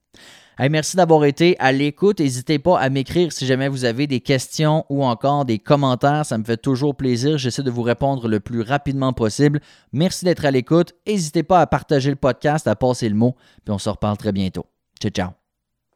merci 0.69 0.97
d'avoir 0.97 1.25
été 1.25 1.55
à 1.59 1.71
l'écoute. 1.71 2.19
N'hésitez 2.19 2.59
pas 2.59 2.79
à 2.79 2.89
m'écrire 2.89 3.31
si 3.31 3.45
jamais 3.45 3.67
vous 3.67 3.85
avez 3.85 4.07
des 4.07 4.21
questions 4.21 4.85
ou 4.89 5.03
encore 5.03 5.45
des 5.45 5.59
commentaires. 5.59 6.25
Ça 6.25 6.37
me 6.37 6.43
fait 6.43 6.57
toujours 6.57 6.95
plaisir. 6.95 7.37
J'essaie 7.37 7.63
de 7.63 7.71
vous 7.71 7.81
répondre 7.81 8.27
le 8.27 8.39
plus 8.39 8.61
rapidement 8.61 9.13
possible. 9.13 9.59
Merci 9.91 10.25
d'être 10.25 10.45
à 10.45 10.51
l'écoute. 10.51 10.93
N'hésitez 11.07 11.43
pas 11.43 11.61
à 11.61 11.67
partager 11.67 12.09
le 12.09 12.15
podcast, 12.15 12.67
à 12.67 12.75
passer 12.75 13.09
le 13.09 13.15
mot. 13.15 13.35
Puis 13.63 13.73
on 13.73 13.77
se 13.77 13.89
reparle 13.89 14.17
très 14.17 14.31
bientôt. 14.31 14.65
Ciao, 15.01 15.11
ciao. 15.11 15.44